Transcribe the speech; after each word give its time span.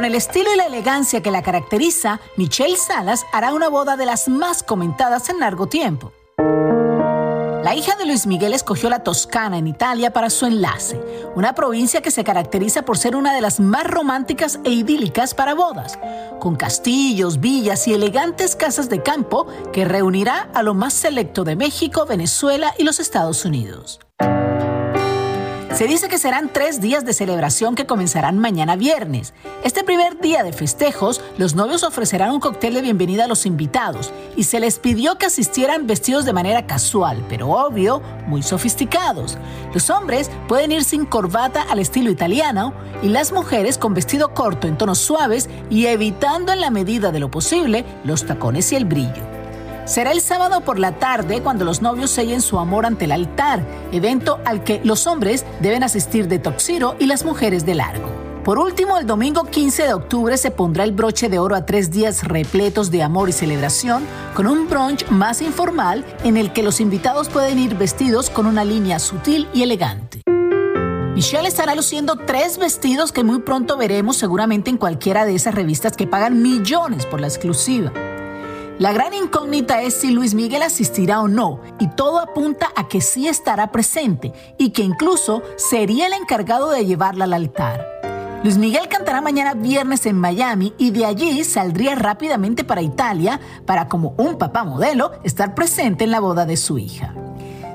Con 0.00 0.06
el 0.06 0.14
estilo 0.14 0.50
y 0.50 0.56
la 0.56 0.64
elegancia 0.64 1.22
que 1.22 1.30
la 1.30 1.42
caracteriza, 1.42 2.20
Michelle 2.38 2.78
Salas 2.78 3.26
hará 3.34 3.52
una 3.52 3.68
boda 3.68 3.98
de 3.98 4.06
las 4.06 4.28
más 4.30 4.62
comentadas 4.62 5.28
en 5.28 5.40
largo 5.40 5.66
tiempo. 5.66 6.10
La 7.62 7.74
hija 7.74 7.96
de 7.96 8.06
Luis 8.06 8.26
Miguel 8.26 8.54
escogió 8.54 8.88
la 8.88 9.04
Toscana 9.04 9.58
en 9.58 9.66
Italia 9.66 10.10
para 10.10 10.30
su 10.30 10.46
enlace, 10.46 10.98
una 11.34 11.54
provincia 11.54 12.00
que 12.00 12.10
se 12.10 12.24
caracteriza 12.24 12.80
por 12.80 12.96
ser 12.96 13.14
una 13.14 13.34
de 13.34 13.42
las 13.42 13.60
más 13.60 13.84
románticas 13.84 14.58
e 14.64 14.70
idílicas 14.70 15.34
para 15.34 15.52
bodas, 15.52 15.98
con 16.38 16.56
castillos, 16.56 17.38
villas 17.38 17.86
y 17.86 17.92
elegantes 17.92 18.56
casas 18.56 18.88
de 18.88 19.02
campo 19.02 19.48
que 19.70 19.84
reunirá 19.84 20.48
a 20.54 20.62
lo 20.62 20.72
más 20.72 20.94
selecto 20.94 21.44
de 21.44 21.56
México, 21.56 22.06
Venezuela 22.06 22.72
y 22.78 22.84
los 22.84 23.00
Estados 23.00 23.44
Unidos. 23.44 24.00
Se 25.72 25.86
dice 25.86 26.08
que 26.08 26.18
serán 26.18 26.50
tres 26.52 26.80
días 26.80 27.04
de 27.04 27.14
celebración 27.14 27.76
que 27.76 27.86
comenzarán 27.86 28.38
mañana 28.38 28.74
viernes. 28.74 29.32
Este 29.62 29.84
primer 29.84 30.20
día 30.20 30.42
de 30.42 30.52
festejos, 30.52 31.22
los 31.38 31.54
novios 31.54 31.84
ofrecerán 31.84 32.32
un 32.32 32.40
cóctel 32.40 32.74
de 32.74 32.82
bienvenida 32.82 33.24
a 33.24 33.28
los 33.28 33.46
invitados 33.46 34.12
y 34.36 34.44
se 34.44 34.58
les 34.58 34.80
pidió 34.80 35.16
que 35.16 35.26
asistieran 35.26 35.86
vestidos 35.86 36.24
de 36.24 36.32
manera 36.32 36.66
casual, 36.66 37.24
pero 37.28 37.50
obvio, 37.50 38.02
muy 38.26 38.42
sofisticados. 38.42 39.38
Los 39.72 39.90
hombres 39.90 40.28
pueden 40.48 40.72
ir 40.72 40.82
sin 40.82 41.06
corbata 41.06 41.62
al 41.62 41.78
estilo 41.78 42.10
italiano 42.10 42.74
y 43.00 43.08
las 43.08 43.32
mujeres 43.32 43.78
con 43.78 43.94
vestido 43.94 44.34
corto 44.34 44.66
en 44.66 44.76
tonos 44.76 44.98
suaves 44.98 45.48
y 45.70 45.86
evitando 45.86 46.52
en 46.52 46.60
la 46.60 46.70
medida 46.70 47.12
de 47.12 47.20
lo 47.20 47.30
posible 47.30 47.84
los 48.04 48.26
tacones 48.26 48.72
y 48.72 48.76
el 48.76 48.86
brillo. 48.86 49.29
Será 49.90 50.12
el 50.12 50.20
sábado 50.20 50.60
por 50.60 50.78
la 50.78 51.00
tarde 51.00 51.42
cuando 51.42 51.64
los 51.64 51.82
novios 51.82 52.12
sellen 52.12 52.42
su 52.42 52.60
amor 52.60 52.86
ante 52.86 53.06
el 53.06 53.10
altar, 53.10 53.66
evento 53.90 54.38
al 54.44 54.62
que 54.62 54.80
los 54.84 55.08
hombres 55.08 55.44
deben 55.58 55.82
asistir 55.82 56.28
de 56.28 56.38
toxiro 56.38 56.94
y 57.00 57.06
las 57.06 57.24
mujeres 57.24 57.66
de 57.66 57.74
largo. 57.74 58.08
Por 58.44 58.60
último, 58.60 58.98
el 58.98 59.06
domingo 59.08 59.42
15 59.42 59.88
de 59.88 59.92
octubre 59.92 60.36
se 60.36 60.52
pondrá 60.52 60.84
el 60.84 60.92
broche 60.92 61.28
de 61.28 61.40
oro 61.40 61.56
a 61.56 61.66
tres 61.66 61.90
días 61.90 62.22
repletos 62.22 62.92
de 62.92 63.02
amor 63.02 63.30
y 63.30 63.32
celebración, 63.32 64.04
con 64.36 64.46
un 64.46 64.68
brunch 64.68 65.08
más 65.10 65.42
informal 65.42 66.04
en 66.22 66.36
el 66.36 66.52
que 66.52 66.62
los 66.62 66.80
invitados 66.80 67.28
pueden 67.28 67.58
ir 67.58 67.74
vestidos 67.74 68.30
con 68.30 68.46
una 68.46 68.64
línea 68.64 69.00
sutil 69.00 69.48
y 69.52 69.64
elegante. 69.64 70.22
Michelle 71.16 71.48
estará 71.48 71.74
luciendo 71.74 72.14
tres 72.14 72.58
vestidos 72.58 73.10
que 73.10 73.24
muy 73.24 73.40
pronto 73.40 73.76
veremos 73.76 74.16
seguramente 74.16 74.70
en 74.70 74.76
cualquiera 74.76 75.24
de 75.24 75.34
esas 75.34 75.56
revistas 75.56 75.96
que 75.96 76.06
pagan 76.06 76.40
millones 76.40 77.06
por 77.06 77.20
la 77.20 77.26
exclusiva. 77.26 77.92
La 78.80 78.94
gran 78.94 79.12
incógnita 79.12 79.82
es 79.82 79.92
si 79.92 80.10
Luis 80.10 80.32
Miguel 80.32 80.62
asistirá 80.62 81.20
o 81.20 81.28
no, 81.28 81.60
y 81.78 81.88
todo 81.88 82.18
apunta 82.18 82.68
a 82.74 82.88
que 82.88 83.02
sí 83.02 83.28
estará 83.28 83.70
presente 83.72 84.32
y 84.56 84.70
que 84.70 84.80
incluso 84.80 85.42
sería 85.56 86.06
el 86.06 86.14
encargado 86.14 86.70
de 86.70 86.86
llevarla 86.86 87.24
al 87.24 87.34
altar. 87.34 88.40
Luis 88.42 88.56
Miguel 88.56 88.88
cantará 88.88 89.20
mañana 89.20 89.52
viernes 89.52 90.06
en 90.06 90.16
Miami 90.16 90.72
y 90.78 90.92
de 90.92 91.04
allí 91.04 91.44
saldría 91.44 91.94
rápidamente 91.94 92.64
para 92.64 92.80
Italia 92.80 93.38
para, 93.66 93.86
como 93.86 94.14
un 94.16 94.38
papá 94.38 94.64
modelo, 94.64 95.12
estar 95.24 95.54
presente 95.54 96.04
en 96.04 96.10
la 96.10 96.20
boda 96.20 96.46
de 96.46 96.56
su 96.56 96.78
hija. 96.78 97.14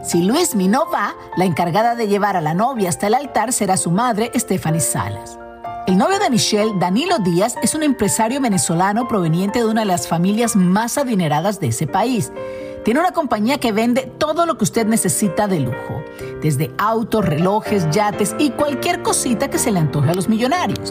Si 0.03 0.23
Luis 0.23 0.55
no 0.55 0.89
va, 0.89 1.13
la 1.37 1.45
encargada 1.45 1.93
de 1.93 2.07
llevar 2.07 2.35
a 2.35 2.41
la 2.41 2.55
novia 2.55 2.89
hasta 2.89 3.05
el 3.05 3.13
altar 3.13 3.53
será 3.53 3.77
su 3.77 3.91
madre, 3.91 4.31
Stephanie 4.33 4.81
Salas. 4.81 5.37
El 5.88 6.00
novio 6.00 6.18
de 6.18 6.31
Michelle, 6.31 6.73
Danilo 6.79 7.19
Díaz, 7.19 7.57
es 7.62 7.75
un 7.75 7.84
empresario 7.84 8.41
venezolano 8.41 9.07
proveniente 9.07 9.59
de 9.59 9.66
una 9.66 9.81
de 9.81 9.85
las 9.85 10.07
familias 10.07 10.56
más 10.56 10.97
adineradas 10.97 11.59
de 11.59 11.68
ese 11.68 11.85
país. 11.85 12.31
Tiene 12.84 13.01
una 13.01 13.12
compañía 13.12 13.59
que 13.59 13.72
vende 13.72 14.12
todo 14.18 14.47
lo 14.47 14.57
que 14.57 14.63
usted 14.63 14.88
necesita 14.88 15.47
de 15.47 15.59
lujo, 15.59 16.03
desde 16.41 16.72
autos, 16.79 17.23
relojes, 17.23 17.87
yates 17.91 18.35
y 18.40 18.49
cualquier 18.49 19.03
cosita 19.03 19.47
que 19.52 19.59
se 19.59 19.72
le 19.72 19.78
antoje 19.78 20.09
a 20.09 20.16
los 20.16 20.28
millonarios. 20.28 20.90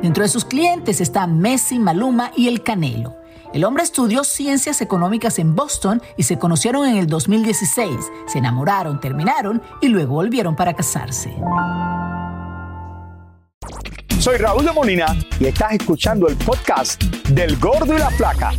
Dentro 0.00 0.22
de 0.22 0.28
sus 0.28 0.44
clientes 0.44 1.00
están 1.00 1.40
Messi, 1.40 1.80
Maluma 1.80 2.30
y 2.36 2.46
El 2.46 2.62
Canelo. 2.62 3.16
El 3.52 3.64
hombre 3.64 3.82
estudió 3.82 4.22
ciencias 4.22 4.80
económicas 4.80 5.40
en 5.40 5.56
Boston 5.56 6.00
y 6.16 6.22
se 6.22 6.38
conocieron 6.38 6.86
en 6.86 6.98
el 6.98 7.08
2016. 7.08 7.90
Se 8.26 8.38
enamoraron, 8.38 9.00
terminaron 9.00 9.60
y 9.80 9.88
luego 9.88 10.14
volvieron 10.14 10.54
para 10.54 10.74
casarse. 10.74 11.34
Soy 14.26 14.38
Raúl 14.38 14.64
de 14.64 14.72
Molina 14.72 15.06
y 15.38 15.46
estás 15.46 15.70
escuchando 15.70 16.26
el 16.26 16.34
podcast 16.34 17.00
del 17.28 17.56
Gordo 17.60 17.94
y 17.94 17.98
la 17.98 18.10
Flaca. 18.10 18.50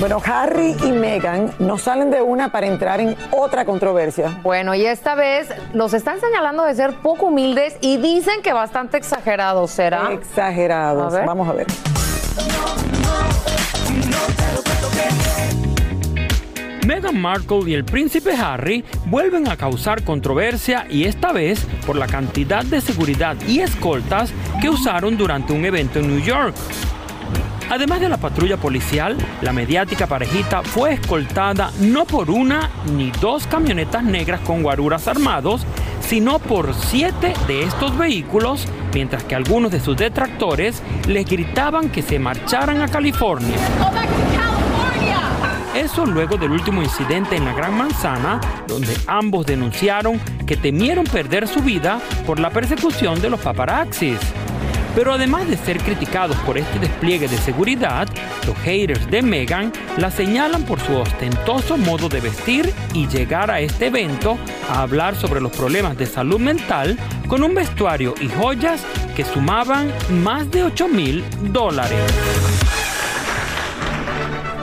Bueno, 0.00 0.20
Harry 0.26 0.74
y 0.82 0.90
Meghan 0.90 1.52
no 1.60 1.78
salen 1.78 2.10
de 2.10 2.20
una 2.20 2.50
para 2.50 2.66
entrar 2.66 3.00
en 3.00 3.16
otra 3.30 3.64
controversia. 3.64 4.40
Bueno, 4.42 4.74
y 4.74 4.84
esta 4.86 5.14
vez 5.14 5.46
los 5.72 5.94
están 5.94 6.18
señalando 6.18 6.64
de 6.64 6.74
ser 6.74 6.94
poco 6.94 7.26
humildes 7.26 7.76
y 7.80 7.98
dicen 7.98 8.42
que 8.42 8.52
bastante 8.52 8.96
exagerados, 8.96 9.70
¿será? 9.70 10.10
Exagerados. 10.10 11.14
A. 11.14 11.24
Vamos 11.24 11.48
a 11.48 11.52
ver. 11.52 11.68
Meghan 16.84 17.18
Markle 17.18 17.70
y 17.70 17.74
el 17.74 17.84
príncipe 17.84 18.32
Harry 18.32 18.84
vuelven 19.06 19.48
a 19.48 19.56
causar 19.56 20.04
controversia 20.04 20.86
y 20.90 21.04
esta 21.04 21.32
vez 21.32 21.66
por 21.86 21.96
la 21.96 22.06
cantidad 22.06 22.62
de 22.62 22.80
seguridad 22.82 23.36
y 23.48 23.60
escoltas 23.60 24.32
que 24.60 24.68
usaron 24.68 25.16
durante 25.16 25.54
un 25.54 25.64
evento 25.64 25.98
en 25.98 26.08
New 26.08 26.22
York. 26.22 26.54
Además 27.70 28.00
de 28.00 28.10
la 28.10 28.18
patrulla 28.18 28.58
policial, 28.58 29.16
la 29.40 29.54
mediática 29.54 30.06
parejita 30.06 30.62
fue 30.62 30.92
escoltada 30.92 31.70
no 31.80 32.04
por 32.04 32.30
una 32.30 32.68
ni 32.94 33.10
dos 33.12 33.46
camionetas 33.46 34.04
negras 34.04 34.40
con 34.40 34.62
guaruras 34.62 35.08
armados, 35.08 35.62
sino 36.06 36.38
por 36.38 36.74
siete 36.74 37.32
de 37.46 37.62
estos 37.62 37.96
vehículos, 37.96 38.66
mientras 38.92 39.24
que 39.24 39.34
algunos 39.34 39.72
de 39.72 39.80
sus 39.80 39.96
detractores 39.96 40.82
les 41.08 41.24
gritaban 41.24 41.88
que 41.88 42.02
se 42.02 42.18
marcharan 42.18 42.82
a 42.82 42.88
California. 42.88 43.56
Eso 45.74 46.06
luego 46.06 46.36
del 46.36 46.52
último 46.52 46.82
incidente 46.82 47.36
en 47.36 47.44
la 47.44 47.52
Gran 47.52 47.76
Manzana, 47.76 48.40
donde 48.68 48.96
ambos 49.08 49.44
denunciaron 49.44 50.20
que 50.46 50.56
temieron 50.56 51.04
perder 51.04 51.48
su 51.48 51.60
vida 51.60 52.00
por 52.24 52.38
la 52.38 52.50
persecución 52.50 53.20
de 53.20 53.28
los 53.28 53.40
paparazzis. 53.40 54.20
Pero 54.94 55.12
además 55.12 55.48
de 55.48 55.56
ser 55.56 55.78
criticados 55.78 56.36
por 56.38 56.56
este 56.56 56.78
despliegue 56.78 57.26
de 57.26 57.36
seguridad, 57.38 58.08
los 58.46 58.56
haters 58.58 59.10
de 59.10 59.22
Meghan 59.22 59.72
la 59.96 60.12
señalan 60.12 60.62
por 60.62 60.78
su 60.78 60.94
ostentoso 60.94 61.76
modo 61.76 62.08
de 62.08 62.20
vestir 62.20 62.72
y 62.92 63.08
llegar 63.08 63.50
a 63.50 63.58
este 63.58 63.86
evento 63.86 64.38
a 64.70 64.82
hablar 64.82 65.16
sobre 65.16 65.40
los 65.40 65.50
problemas 65.50 65.98
de 65.98 66.06
salud 66.06 66.38
mental 66.38 66.96
con 67.26 67.42
un 67.42 67.52
vestuario 67.54 68.14
y 68.20 68.28
joyas 68.28 68.84
que 69.16 69.24
sumaban 69.24 69.92
más 70.22 70.48
de 70.52 70.62
8 70.62 70.86
mil 70.86 71.24
dólares. 71.50 71.98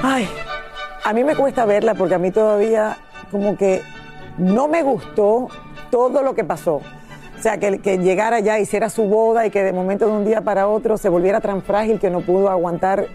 Ay, 0.03 0.27
a 1.03 1.13
mí 1.13 1.23
me 1.23 1.35
cuesta 1.35 1.65
verla 1.65 1.93
porque 1.95 2.15
a 2.15 2.19
mí 2.19 2.31
todavía 2.31 2.97
como 3.31 3.55
que 3.57 3.81
no 4.37 4.67
me 4.67 4.83
gustó 4.83 5.47
todo 5.89 6.21
lo 6.23 6.33
que 6.35 6.43
pasó. 6.43 6.75
O 7.37 7.41
sea, 7.43 7.57
que, 7.57 7.79
que 7.79 7.97
llegara 7.97 8.39
ya, 8.39 8.59
hiciera 8.59 8.89
su 8.91 9.05
boda 9.05 9.47
y 9.47 9.49
que 9.49 9.63
de 9.63 9.73
momento 9.73 10.05
de 10.05 10.11
un 10.11 10.25
día 10.25 10.41
para 10.41 10.67
otro 10.67 10.95
se 10.97 11.09
volviera 11.09 11.41
tan 11.41 11.63
frágil 11.63 11.99
que 11.99 12.11
no 12.11 12.21
pudo 12.21 12.49
aguantar, 12.51 13.07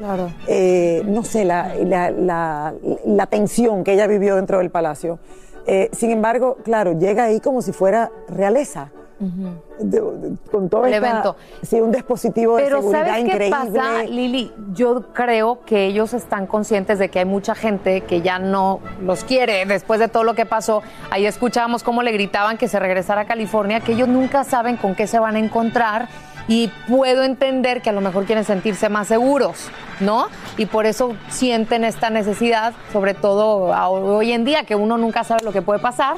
eh, 0.49 1.03
no 1.07 1.23
sé, 1.23 1.45
la, 1.45 1.73
la, 1.77 2.11
la- 2.11 2.75
la 3.05 3.27
tensión 3.27 3.85
que 3.85 3.93
ella 3.93 4.09
vivió 4.09 4.35
dentro 4.35 4.59
del 4.59 4.71
palacio. 4.71 5.21
Eh, 5.69 5.91
sin 5.93 6.11
embargo, 6.11 6.57
claro, 6.65 6.93
llega 6.99 7.25
ahí 7.25 7.39
como 7.39 7.63
si 7.63 7.73
fuera 7.73 8.11
realeza. 8.29 8.91
De- 9.19 10.01
de- 10.01 10.37
con 10.51 10.69
todo 10.69 10.85
evento. 10.87 11.37
Sí, 11.63 11.81
un 11.81 11.91
dispositivo 11.91 12.57
de 12.57 12.65
Pero 12.65 12.79
seguridad 12.81 13.07
¿sabes 13.07 13.15
qué 13.25 13.31
increíble. 13.31 13.57
pasa, 13.57 14.03
Lili? 14.05 14.53
Yo 14.75 15.13
creo 15.15 15.61
que 15.65 15.87
ellos 15.87 16.13
están 16.13 16.47
conscientes 16.47 16.99
de 16.99 17.09
que 17.09 17.21
hay 17.21 17.25
mucha 17.25 17.55
gente 17.55 18.03
que 18.03 18.21
ya 18.21 18.39
no 18.39 18.81
los 19.03 19.25
quiere 19.25 19.65
después 19.65 20.01
de 20.01 20.09
todo 20.09 20.23
lo 20.25 20.35
que 20.35 20.45
pasó. 20.45 20.83
Ahí 21.11 21.25
escuchábamos 21.27 21.83
cómo 21.83 22.03
le 22.03 22.13
gritaban 22.13 22.59
que 22.59 22.69
se 22.69 22.79
regresara 22.79 23.23
a 23.23 23.27
California, 23.27 23.81
que 23.81 23.93
ellos 23.93 24.09
nunca 24.09 24.45
saben 24.45 24.77
con 24.77 24.95
qué 24.95 25.07
se 25.07 25.19
van 25.19 25.37
a 25.37 25.39
encontrar 25.39 26.09
y 26.49 26.71
puedo 26.89 27.25
entender 27.25 27.83
que 27.83 27.91
a 27.91 27.93
lo 27.93 28.01
mejor 28.01 28.25
quieren 28.25 28.45
sentirse 28.45 28.89
más 28.89 29.09
seguros, 29.09 29.69
¿no? 29.99 30.27
Y 30.59 30.67
por 30.67 30.87
eso 30.87 31.15
sienten 31.29 31.83
esta 31.85 32.09
necesidad, 32.11 32.73
sobre 32.93 33.15
todo 33.15 33.73
hoy 33.91 34.31
en 34.33 34.45
día, 34.45 34.63
que 34.65 34.77
uno 34.77 34.97
nunca 34.97 35.25
sabe 35.25 35.43
lo 35.43 35.51
que 35.53 35.63
puede 35.63 35.81
pasar, 35.81 36.17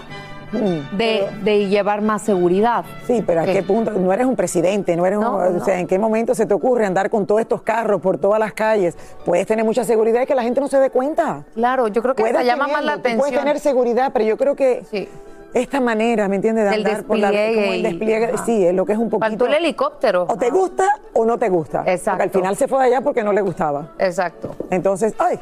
de, 0.52 1.26
de 1.42 1.68
llevar 1.68 2.00
más 2.02 2.22
seguridad. 2.22 2.84
Sí, 3.06 3.22
pero 3.26 3.42
¿a 3.42 3.44
qué 3.44 3.62
punto? 3.62 3.92
No 3.92 4.12
eres 4.12 4.26
un 4.26 4.36
presidente, 4.36 4.96
no 4.96 5.06
eres 5.06 5.18
un- 5.18 5.24
No, 5.24 5.36
o 5.36 5.64
sea, 5.64 5.78
¿en 5.78 5.86
qué 5.86 5.98
momento 5.98 6.34
se 6.34 6.46
te 6.46 6.54
ocurre 6.54 6.86
andar 6.86 7.10
con 7.10 7.26
todos 7.26 7.40
estos 7.40 7.62
carros 7.62 8.00
por 8.00 8.18
todas 8.18 8.38
las 8.40 8.52
calles? 8.52 8.96
Puedes 9.24 9.46
tener 9.46 9.64
mucha 9.64 9.84
seguridad 9.84 10.22
y 10.22 10.26
que 10.26 10.34
la 10.34 10.42
gente 10.42 10.60
no 10.60 10.68
se 10.68 10.78
dé 10.78 10.90
cuenta. 10.90 11.44
Claro, 11.54 11.88
yo 11.88 12.02
creo 12.02 12.14
que 12.14 12.22
hasta 12.24 12.42
llama 12.42 12.68
más 12.68 12.84
la 12.84 12.96
tú 12.96 13.02
Puedes 13.02 13.18
atención. 13.18 13.40
tener 13.44 13.60
seguridad, 13.60 14.10
pero 14.12 14.24
yo 14.24 14.36
creo 14.36 14.54
que 14.56 15.08
esta 15.54 15.80
manera, 15.80 16.28
¿me 16.28 16.36
entiendes? 16.36 16.64
De 16.64 16.70
Del 16.70 16.86
andar 16.86 17.04
por 17.04 17.18
la 17.18 17.28
como 17.28 17.72
el 17.72 17.82
despliegue, 17.82 18.32
sí, 18.44 18.66
es 18.66 18.74
lo 18.74 18.84
que 18.84 18.92
es 18.92 18.98
un 18.98 19.08
poquito. 19.08 19.26
Faltó 19.28 19.46
el 19.46 19.54
helicóptero. 19.54 20.26
O 20.28 20.36
te 20.36 20.50
gusta 20.50 20.84
o 21.14 21.24
no 21.24 21.38
te 21.38 21.48
gusta. 21.48 21.84
Exacto. 21.86 22.10
Porque 22.10 22.22
al 22.24 22.30
final 22.30 22.56
se 22.56 22.68
fue 22.68 22.78
de 22.80 22.84
allá 22.86 23.00
porque 23.00 23.22
no 23.24 23.32
le 23.32 23.40
gustaba. 23.40 23.92
Exacto. 23.98 24.54
Entonces, 24.70 25.14
¡ay! 25.18 25.38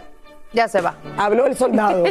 Ya 0.56 0.66
se 0.68 0.80
va. 0.80 0.94
Habló 1.18 1.44
el 1.44 1.54
soldado. 1.54 2.04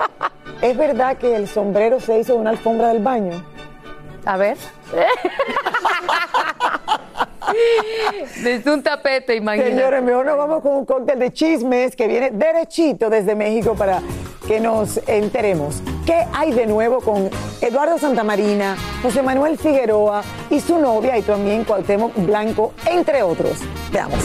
¿Es 0.62 0.76
verdad 0.78 1.18
que 1.18 1.36
el 1.36 1.46
sombrero 1.46 2.00
se 2.00 2.18
hizo 2.18 2.32
de 2.32 2.38
una 2.38 2.48
alfombra 2.48 2.88
del 2.88 3.02
baño? 3.02 3.44
A 4.24 4.38
ver. 4.38 4.56
Desde 8.42 8.72
un 8.72 8.82
tapete, 8.82 9.36
imagínate. 9.36 9.74
Señores, 9.74 10.02
mejor 10.02 10.24
nos 10.24 10.38
vamos 10.38 10.62
con 10.62 10.72
un 10.72 10.86
cóctel 10.86 11.18
de 11.18 11.34
chismes 11.34 11.94
que 11.94 12.08
viene 12.08 12.30
derechito 12.30 13.10
desde 13.10 13.34
México 13.34 13.74
para 13.74 14.00
que 14.46 14.58
nos 14.58 14.98
enteremos. 15.06 15.82
¿Qué 16.06 16.24
hay 16.32 16.52
de 16.52 16.66
nuevo 16.66 17.00
con 17.00 17.28
Eduardo 17.60 17.98
Santamarina, 17.98 18.74
José 19.02 19.22
Manuel 19.22 19.58
Figueroa 19.58 20.22
y 20.48 20.60
su 20.60 20.78
novia 20.78 21.18
y 21.18 21.22
también 21.22 21.64
Cuauhtémoc 21.64 22.16
Blanco, 22.24 22.72
entre 22.86 23.22
otros? 23.22 23.58
Veamos. 23.92 24.18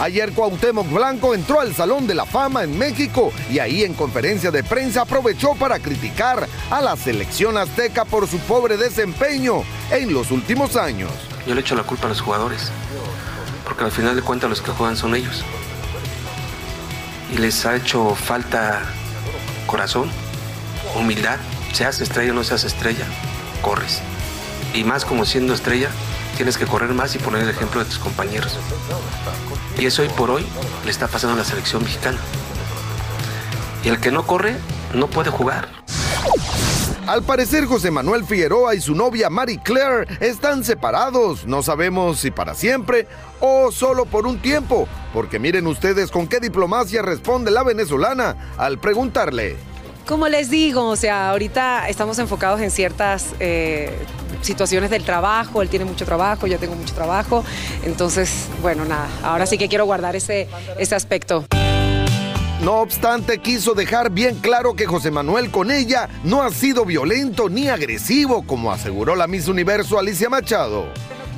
Ayer 0.00 0.32
Cuauhtémoc 0.32 0.88
Blanco 0.92 1.34
entró 1.34 1.58
al 1.60 1.74
Salón 1.74 2.06
de 2.06 2.14
la 2.14 2.24
Fama 2.24 2.62
en 2.62 2.78
México 2.78 3.32
y 3.50 3.58
ahí 3.58 3.82
en 3.82 3.94
conferencia 3.94 4.52
de 4.52 4.62
prensa 4.62 5.02
aprovechó 5.02 5.56
para 5.56 5.80
criticar 5.80 6.46
a 6.70 6.80
la 6.80 6.96
selección 6.96 7.56
azteca 7.56 8.04
por 8.04 8.28
su 8.28 8.38
pobre 8.38 8.76
desempeño 8.76 9.64
en 9.90 10.12
los 10.12 10.30
últimos 10.30 10.76
años. 10.76 11.10
Yo 11.48 11.54
le 11.54 11.62
echo 11.62 11.74
la 11.74 11.82
culpa 11.82 12.06
a 12.06 12.10
los 12.10 12.20
jugadores, 12.20 12.70
porque 13.64 13.82
al 13.82 13.90
final 13.90 14.14
de 14.14 14.22
cuentas 14.22 14.48
los 14.48 14.62
que 14.62 14.70
juegan 14.70 14.96
son 14.96 15.16
ellos. 15.16 15.44
Y 17.34 17.38
les 17.38 17.66
ha 17.66 17.74
hecho 17.74 18.14
falta 18.14 18.82
corazón, 19.66 20.08
humildad. 20.94 21.38
Seas 21.72 22.00
estrella 22.00 22.30
o 22.30 22.34
no 22.34 22.44
seas 22.44 22.62
estrella, 22.62 23.04
corres. 23.62 24.00
Y 24.74 24.84
más 24.84 25.04
como 25.04 25.24
siendo 25.24 25.54
estrella, 25.54 25.90
tienes 26.38 26.56
que 26.56 26.66
correr 26.66 26.94
más 26.94 27.16
y 27.16 27.18
poner 27.18 27.42
el 27.42 27.48
ejemplo 27.48 27.80
de 27.80 27.86
tus 27.86 27.98
compañeros. 27.98 28.56
Y 29.76 29.86
eso 29.86 30.02
hoy 30.02 30.08
por 30.10 30.30
hoy 30.30 30.46
le 30.84 30.90
está 30.92 31.08
pasando 31.08 31.34
a 31.34 31.38
la 31.38 31.44
selección 31.44 31.82
mexicana. 31.82 32.16
Y 33.82 33.88
el 33.88 33.98
que 33.98 34.12
no 34.12 34.24
corre, 34.24 34.54
no 34.94 35.08
puede 35.08 35.30
jugar. 35.30 35.68
Al 37.08 37.24
parecer 37.24 37.64
José 37.64 37.90
Manuel 37.90 38.24
Figueroa 38.24 38.76
y 38.76 38.80
su 38.80 38.94
novia 38.94 39.28
Marie 39.30 39.60
Claire 39.64 40.06
están 40.20 40.62
separados, 40.62 41.44
no 41.44 41.64
sabemos 41.64 42.20
si 42.20 42.30
para 42.30 42.54
siempre 42.54 43.08
o 43.40 43.72
solo 43.72 44.04
por 44.04 44.24
un 44.24 44.38
tiempo, 44.38 44.86
porque 45.12 45.40
miren 45.40 45.66
ustedes 45.66 46.12
con 46.12 46.28
qué 46.28 46.38
diplomacia 46.38 47.02
responde 47.02 47.50
la 47.50 47.64
venezolana 47.64 48.54
al 48.58 48.78
preguntarle. 48.78 49.56
Como 50.08 50.26
les 50.26 50.48
digo, 50.48 50.86
o 50.86 50.96
sea, 50.96 51.28
ahorita 51.28 51.86
estamos 51.86 52.18
enfocados 52.18 52.62
en 52.62 52.70
ciertas 52.70 53.26
eh, 53.40 53.92
situaciones 54.40 54.88
del 54.88 55.04
trabajo, 55.04 55.60
él 55.60 55.68
tiene 55.68 55.84
mucho 55.84 56.06
trabajo, 56.06 56.46
yo 56.46 56.58
tengo 56.58 56.74
mucho 56.76 56.94
trabajo, 56.94 57.44
entonces, 57.84 58.46
bueno, 58.62 58.86
nada, 58.86 59.06
ahora 59.22 59.44
sí 59.44 59.58
que 59.58 59.68
quiero 59.68 59.84
guardar 59.84 60.16
ese, 60.16 60.48
ese 60.78 60.94
aspecto. 60.94 61.44
No 62.62 62.76
obstante, 62.76 63.36
quiso 63.36 63.74
dejar 63.74 64.10
bien 64.10 64.36
claro 64.36 64.74
que 64.74 64.86
José 64.86 65.10
Manuel 65.10 65.50
con 65.50 65.70
ella 65.70 66.08
no 66.24 66.42
ha 66.42 66.50
sido 66.52 66.86
violento 66.86 67.50
ni 67.50 67.68
agresivo, 67.68 68.46
como 68.46 68.72
aseguró 68.72 69.14
la 69.14 69.26
Miss 69.26 69.46
Universo 69.46 69.98
Alicia 69.98 70.30
Machado. 70.30 70.86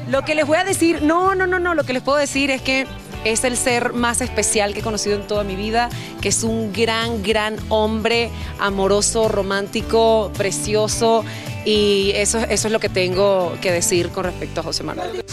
Lo 0.08 0.24
que 0.24 0.36
les 0.36 0.46
voy 0.46 0.58
a 0.58 0.64
decir, 0.64 1.02
no, 1.02 1.34
no, 1.34 1.48
no, 1.48 1.58
no, 1.58 1.74
lo 1.74 1.82
que 1.82 1.92
les 1.92 2.02
puedo 2.02 2.18
decir 2.18 2.52
es 2.52 2.62
que 2.62 2.86
es 3.24 3.44
el 3.44 3.56
ser 3.56 3.92
más 3.92 4.20
especial 4.20 4.72
que 4.72 4.80
he 4.80 4.82
conocido 4.82 5.16
en 5.16 5.26
toda 5.26 5.44
mi 5.44 5.56
vida, 5.56 5.88
que 6.20 6.28
es 6.28 6.42
un 6.42 6.72
gran, 6.72 7.22
gran 7.22 7.56
hombre, 7.68 8.30
amoroso, 8.58 9.28
romántico, 9.28 10.30
precioso, 10.36 11.24
y 11.64 12.12
eso, 12.14 12.38
eso 12.38 12.68
es 12.68 12.72
lo 12.72 12.80
que 12.80 12.88
tengo 12.88 13.52
que 13.60 13.72
decir 13.72 14.08
con 14.10 14.24
respecto 14.24 14.60
a 14.60 14.62
José 14.62 14.82
Manuel. 14.82 15.24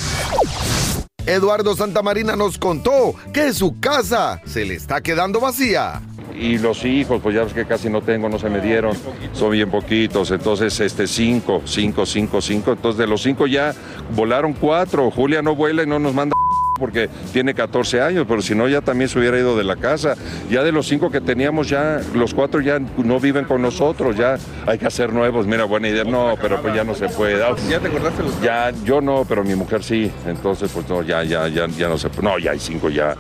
Eduardo 1.25 1.75
Santamarina 1.75 2.38
nos 2.38 2.58
contó 2.58 3.13
que 3.34 3.53
su 3.53 3.79
casa 3.79 4.41
se 4.46 4.63
le 4.63 4.75
está 4.75 5.01
quedando 5.01 5.41
vacía. 5.41 6.01
Y 6.39 6.58
los 6.58 6.86
hijos, 6.86 7.20
pues 7.22 7.36
ya 7.36 7.44
ves 7.44 7.53
que 7.53 7.65
casi 7.65 7.89
no 7.89 8.01
tengo, 8.01 8.29
no 8.29 8.38
se 8.38 8.50
me 8.50 8.62
dieron, 8.62 8.96
son 9.34 9.51
bien 9.51 9.72
poquitos, 9.72 10.29
entonces 10.32 10.79
este 10.79 11.08
cinco, 11.08 11.63
cinco, 11.65 12.06
cinco, 12.06 12.41
cinco, 12.41 12.74
entonces 12.74 13.00
de 13.00 13.08
los 13.08 13.24
cinco 13.24 13.48
ya 13.48 13.74
volaron 14.15 14.53
cuatro, 14.53 15.10
Julia 15.10 15.41
no 15.41 15.56
vuela 15.56 15.84
y 15.84 15.88
no 15.88 15.98
nos 15.98 16.13
manda 16.13 16.37
porque 16.77 17.10
tiene 17.34 17.53
14 17.53 18.01
años, 18.01 18.25
pero 18.27 18.41
si 18.41 18.55
no 18.55 18.67
ya 18.67 18.81
también 18.81 19.10
se 19.10 19.19
hubiera 19.19 19.38
ido 19.38 19.57
de 19.57 19.63
la 19.63 19.75
casa. 19.75 20.15
Ya 20.50 20.63
de 20.63 20.72
los 20.72 20.88
cinco 20.88 21.12
que 21.12 21.22
teníamos, 21.22 21.69
ya 21.69 22.01
los 22.13 22.34
cuatro 22.34 22.62
ya 22.62 22.79
no 22.79 23.19
viven 23.19 23.46
con 23.46 23.62
nosotros, 23.62 24.15
ya 24.15 24.38
hay 24.65 24.77
que 24.77 24.88
hacer 24.88 25.13
nuevos. 25.13 25.48
Mira, 25.48 25.65
buena 25.65 25.89
idea, 25.89 26.03
no, 26.03 26.36
pero 26.41 26.62
pues 26.62 26.74
ya 26.75 26.84
no 26.84 26.96
se 26.96 27.10
puede. 27.10 27.43
¿Ya 27.69 27.79
te 27.79 27.88
acordaste? 27.88 28.24
Ya, 28.41 28.72
yo 28.84 29.01
no, 29.01 29.25
pero 29.27 29.43
mi 29.43 29.55
mujer 29.55 29.84
sí, 29.84 30.12
entonces 30.25 30.72
pues 30.74 30.88
no, 30.89 31.01
ya, 31.01 31.24
ya, 31.24 31.48
ya, 31.48 31.67
ya 31.67 31.88
no 31.88 31.98
se 31.98 32.10
puede. 32.10 32.27
No, 32.27 32.39
ya 32.39 32.51
hay 32.51 32.60
cinco 32.60 32.89
ya. 32.89 33.15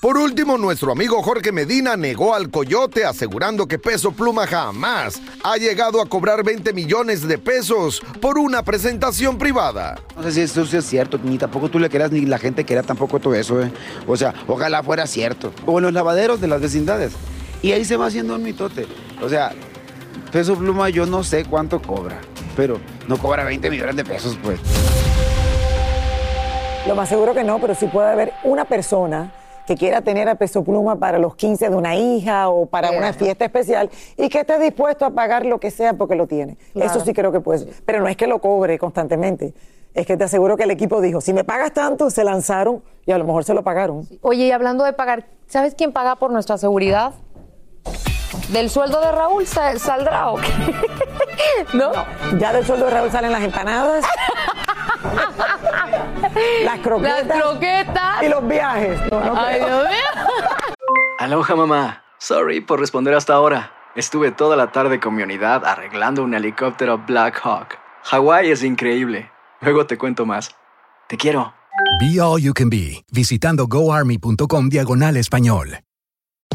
Por 0.00 0.16
último, 0.16 0.56
nuestro 0.56 0.92
amigo 0.92 1.22
Jorge 1.22 1.52
Medina 1.52 1.94
negó 1.94 2.34
al 2.34 2.48
coyote 2.48 3.04
asegurando 3.04 3.68
que 3.68 3.78
Peso 3.78 4.12
Pluma 4.12 4.46
jamás 4.46 5.20
ha 5.44 5.58
llegado 5.58 6.00
a 6.00 6.06
cobrar 6.06 6.42
20 6.42 6.72
millones 6.72 7.28
de 7.28 7.36
pesos 7.36 8.00
por 8.18 8.38
una 8.38 8.62
presentación 8.62 9.36
privada. 9.36 9.98
No 10.16 10.22
sé 10.22 10.32
si 10.32 10.40
eso 10.40 10.64
sí 10.64 10.78
es 10.78 10.86
cierto, 10.86 11.20
ni 11.22 11.36
tampoco 11.36 11.68
tú 11.68 11.78
le 11.78 11.90
creas, 11.90 12.10
ni 12.12 12.22
la 12.22 12.38
gente 12.38 12.64
quiera 12.64 12.82
tampoco 12.82 13.20
todo 13.20 13.34
eso, 13.34 13.60
¿eh? 13.62 13.70
O 14.06 14.16
sea, 14.16 14.32
ojalá 14.48 14.82
fuera 14.82 15.06
cierto. 15.06 15.52
O 15.66 15.78
en 15.78 15.84
los 15.84 15.92
lavaderos 15.92 16.40
de 16.40 16.48
las 16.48 16.62
vecindades. 16.62 17.12
Y 17.60 17.72
ahí 17.72 17.84
se 17.84 17.98
va 17.98 18.06
haciendo 18.06 18.36
un 18.36 18.42
mitote. 18.42 18.86
O 19.20 19.28
sea, 19.28 19.52
Peso 20.32 20.56
Pluma 20.56 20.88
yo 20.88 21.04
no 21.04 21.22
sé 21.22 21.44
cuánto 21.44 21.82
cobra, 21.82 22.22
pero 22.56 22.80
no 23.06 23.18
cobra 23.18 23.44
20 23.44 23.68
millones 23.68 23.96
de 23.96 24.04
pesos, 24.06 24.38
pues. 24.42 24.60
Lo 26.88 26.94
más 26.94 27.10
seguro 27.10 27.34
que 27.34 27.44
no, 27.44 27.60
pero 27.60 27.74
sí 27.74 27.86
puede 27.86 28.08
haber 28.08 28.32
una 28.44 28.64
persona 28.64 29.34
que 29.66 29.76
quiera 29.76 30.00
tener 30.02 30.28
a 30.28 30.34
peso 30.34 30.64
pluma 30.64 30.96
para 30.96 31.18
los 31.18 31.36
15 31.36 31.68
de 31.70 31.76
una 31.76 31.94
hija 31.96 32.48
o 32.48 32.66
para 32.66 32.90
una 32.90 33.12
fiesta 33.12 33.44
especial 33.44 33.88
y 34.16 34.28
que 34.28 34.40
esté 34.40 34.58
dispuesto 34.58 35.04
a 35.04 35.10
pagar 35.10 35.46
lo 35.46 35.58
que 35.60 35.70
sea 35.70 35.92
porque 35.94 36.14
lo 36.16 36.26
tiene. 36.26 36.56
Claro. 36.72 36.90
Eso 36.90 37.00
sí 37.04 37.12
creo 37.12 37.30
que 37.32 37.40
puede. 37.40 37.66
Pero 37.86 38.00
no 38.00 38.08
es 38.08 38.16
que 38.16 38.26
lo 38.26 38.40
cobre 38.40 38.78
constantemente. 38.78 39.54
Es 39.94 40.06
que 40.06 40.16
te 40.16 40.24
aseguro 40.24 40.56
que 40.56 40.62
el 40.64 40.70
equipo 40.70 41.00
dijo, 41.00 41.20
si 41.20 41.32
me 41.32 41.42
pagas 41.44 41.72
tanto, 41.72 42.10
se 42.10 42.22
lanzaron 42.24 42.82
y 43.06 43.12
a 43.12 43.18
lo 43.18 43.24
mejor 43.24 43.44
se 43.44 43.54
lo 43.54 43.62
pagaron. 43.64 44.06
Oye, 44.22 44.46
y 44.46 44.50
hablando 44.52 44.84
de 44.84 44.92
pagar, 44.92 45.26
¿sabes 45.48 45.74
quién 45.74 45.92
paga 45.92 46.16
por 46.16 46.30
nuestra 46.30 46.58
seguridad? 46.58 47.12
¿Del 48.52 48.70
sueldo 48.70 49.00
de 49.00 49.10
Raúl 49.12 49.46
sa- 49.46 49.76
saldrá 49.78 50.30
o 50.30 50.36
qué? 50.36 50.48
¿No? 51.76 51.90
Ya 52.38 52.52
del 52.52 52.64
sueldo 52.64 52.86
de 52.86 52.90
Raúl 52.92 53.10
salen 53.10 53.32
las 53.32 53.42
empanadas, 53.42 54.04
las 56.64 56.78
croquetas, 56.80 57.26
Las 57.26 57.42
croquetas. 57.42 58.22
y 58.22 58.28
los 58.28 58.46
viajes. 58.48 59.00
No, 59.10 59.20
no 59.24 59.34
Ay. 59.40 59.56
Dios 59.58 59.88
mío. 59.88 60.28
Aloha 61.18 61.56
mamá. 61.56 62.02
Sorry 62.18 62.60
por 62.60 62.80
responder 62.80 63.14
hasta 63.14 63.34
ahora. 63.34 63.72
Estuve 63.94 64.30
toda 64.30 64.56
la 64.56 64.70
tarde 64.72 65.00
con 65.00 65.14
mi 65.16 65.22
unidad 65.22 65.64
arreglando 65.64 66.22
un 66.22 66.34
helicóptero 66.34 66.98
Black 66.98 67.40
Hawk. 67.44 67.78
Hawái 68.04 68.50
es 68.50 68.62
increíble. 68.62 69.30
Luego 69.60 69.86
te 69.86 69.98
cuento 69.98 70.24
más. 70.26 70.54
Te 71.08 71.16
quiero. 71.16 71.52
Be 72.00 72.20
All 72.20 72.40
You 72.40 72.52
Can 72.54 72.70
Be, 72.70 73.04
visitando 73.12 73.66
goarmy.com 73.66 74.68
diagonal 74.68 75.16
español. 75.16 75.78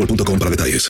boostmobile.com 0.00 0.38
para 0.38 0.50
detalles. 0.50 0.88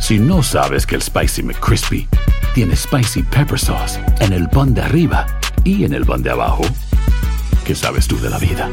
Si 0.00 0.18
no 0.18 0.42
sabes 0.42 0.86
que 0.86 0.96
el 0.96 1.02
Spicy 1.02 1.42
McCrispy 1.42 2.08
tiene 2.54 2.76
Spicy 2.76 3.22
Pepper 3.22 3.58
Sauce 3.58 3.98
en 4.20 4.32
el 4.32 4.48
pan 4.48 4.74
de 4.74 4.82
arriba 4.82 5.26
y 5.64 5.84
en 5.84 5.94
el 5.94 6.04
pan 6.04 6.22
de 6.22 6.30
abajo, 6.30 6.62
¿qué 7.64 7.74
sabes 7.74 8.06
tú 8.06 8.20
de 8.20 8.30
la 8.30 8.38
vida? 8.38 8.70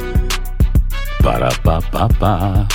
Para, 1.23 1.49
pa, 1.63 1.79
pa, 1.79 2.07
pa. 2.07 2.67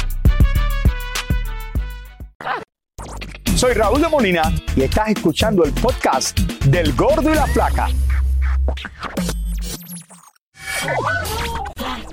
Soy 3.56 3.72
Raúl 3.72 4.02
de 4.02 4.08
Molina 4.08 4.52
y 4.74 4.82
estás 4.82 5.08
escuchando 5.08 5.64
el 5.64 5.72
podcast 5.72 6.38
del 6.66 6.92
Gordo 6.94 7.30
y 7.30 7.34
la 7.34 7.46
Flaca. 7.46 7.88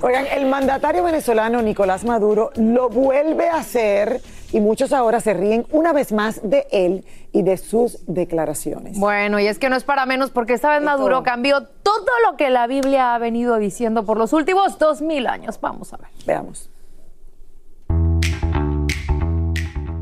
Oigan, 0.04 0.26
el 0.26 0.44
mandatario 0.44 1.02
venezolano 1.02 1.62
Nicolás 1.62 2.04
Maduro 2.04 2.50
lo 2.56 2.90
vuelve 2.90 3.48
a 3.48 3.56
hacer 3.56 4.20
y 4.52 4.60
muchos 4.60 4.92
ahora 4.92 5.18
se 5.18 5.32
ríen 5.32 5.66
una 5.70 5.94
vez 5.94 6.12
más 6.12 6.42
de 6.42 6.66
él 6.72 7.06
y 7.32 7.42
de 7.42 7.56
sus 7.56 8.04
declaraciones. 8.06 8.98
Bueno, 8.98 9.40
y 9.40 9.46
es 9.46 9.58
que 9.58 9.70
no 9.70 9.76
es 9.76 9.84
para 9.84 10.04
menos 10.04 10.28
porque 10.30 10.52
esta 10.52 10.68
vez 10.68 10.82
Maduro 10.82 11.22
cambió 11.22 11.62
todo 11.82 12.04
lo 12.30 12.36
que 12.36 12.50
la 12.50 12.66
Biblia 12.66 13.14
ha 13.14 13.18
venido 13.18 13.56
diciendo 13.56 14.04
por 14.04 14.18
los 14.18 14.34
últimos 14.34 14.78
dos 14.78 15.00
mil 15.00 15.26
años. 15.26 15.58
Vamos 15.58 15.94
a 15.94 15.96
ver. 15.96 16.08
Veamos. 16.26 16.68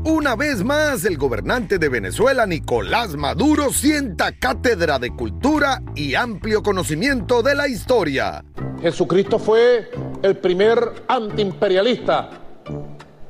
Una 0.05 0.35
vez 0.35 0.65
más, 0.65 1.05
el 1.05 1.17
gobernante 1.17 1.79
de 1.79 1.87
Venezuela, 1.87 2.45
Nicolás 2.45 3.15
Maduro, 3.15 3.71
sienta 3.71 4.37
cátedra 4.37 4.99
de 4.99 5.15
cultura 5.15 5.81
y 5.95 6.15
amplio 6.15 6.61
conocimiento 6.61 7.41
de 7.41 7.55
la 7.55 7.69
historia. 7.69 8.43
Jesucristo 8.81 9.39
fue 9.39 9.89
el 10.21 10.35
primer 10.35 11.05
antiimperialista 11.07 12.31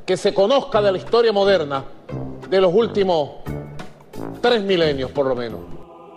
que 0.03 0.17
se 0.17 0.33
conozca 0.33 0.81
de 0.81 0.93
la 0.93 0.97
historia 0.97 1.31
moderna 1.31 1.85
de 2.49 2.59
los 2.59 2.73
últimos 2.73 3.43
tres 4.41 4.63
milenios 4.63 5.11
por 5.11 5.27
lo 5.27 5.35
menos. 5.35 5.59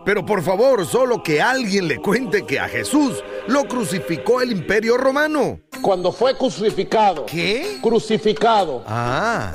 Pero 0.06 0.25
por 0.25 0.40
favor, 0.40 0.86
solo 0.86 1.22
que 1.22 1.42
alguien 1.42 1.86
le 1.86 1.98
cuente 1.98 2.46
que 2.46 2.58
a 2.58 2.68
Jesús 2.68 3.22
lo 3.46 3.64
crucificó 3.64 4.40
el 4.40 4.52
imperio 4.52 4.96
romano. 4.96 5.60
Cuando 5.82 6.12
fue 6.12 6.34
crucificado. 6.34 7.26
¿Qué? 7.26 7.78
Crucificado. 7.82 8.82
Ah. 8.86 9.52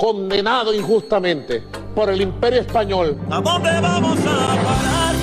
Condenado 0.00 0.72
injustamente 0.72 1.62
por 1.94 2.08
el 2.08 2.22
imperio 2.22 2.60
español. 2.62 3.18
¿A 3.30 3.38
dónde 3.42 3.68
vamos 3.82 4.18
a 4.20 4.56
parar? 4.64 5.14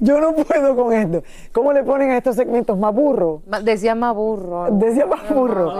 Yo 0.00 0.20
no 0.20 0.34
puedo 0.34 0.76
con 0.76 0.92
esto. 0.92 1.22
¿Cómo 1.52 1.72
le 1.72 1.82
ponen 1.82 2.10
a 2.10 2.18
estos 2.18 2.36
segmentos 2.36 2.76
más 2.76 2.94
burro? 2.94 3.40
Ma- 3.46 3.60
Decía 3.60 3.94
más 3.94 4.14
burro. 4.14 4.66
Decía 4.72 5.06
más 5.06 5.26
burro. 5.30 5.72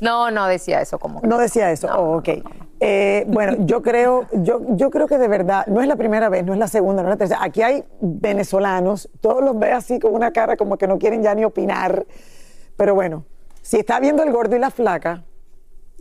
No, 0.00 0.30
no 0.30 0.46
decía 0.46 0.80
eso 0.80 1.00
como. 1.00 1.20
No 1.24 1.36
decía 1.38 1.72
eso. 1.72 1.88
Oh, 1.96 2.18
ok. 2.18 2.28
Eh, 2.78 3.24
bueno, 3.26 3.56
yo 3.66 3.82
creo, 3.82 4.26
yo, 4.34 4.60
yo 4.76 4.90
creo 4.90 5.08
que 5.08 5.18
de 5.18 5.26
verdad, 5.26 5.66
no 5.66 5.80
es 5.80 5.88
la 5.88 5.96
primera 5.96 6.28
vez, 6.28 6.44
no 6.44 6.52
es 6.52 6.58
la 6.60 6.68
segunda, 6.68 7.02
no 7.02 7.08
es 7.08 7.14
la 7.14 7.16
tercera. 7.18 7.40
Aquí 7.42 7.62
hay 7.62 7.82
venezolanos, 8.00 9.08
todos 9.20 9.42
los 9.42 9.58
ve 9.58 9.72
así 9.72 9.98
con 9.98 10.14
una 10.14 10.30
cara 10.32 10.56
como 10.56 10.76
que 10.76 10.86
no 10.86 10.96
quieren 10.98 11.24
ya 11.24 11.34
ni 11.34 11.44
opinar. 11.44 12.04
Pero 12.76 12.94
bueno, 12.94 13.24
si 13.64 13.78
está 13.78 13.98
viendo 13.98 14.22
el 14.22 14.30
gordo 14.30 14.54
y 14.56 14.58
la 14.58 14.70
flaca, 14.70 15.24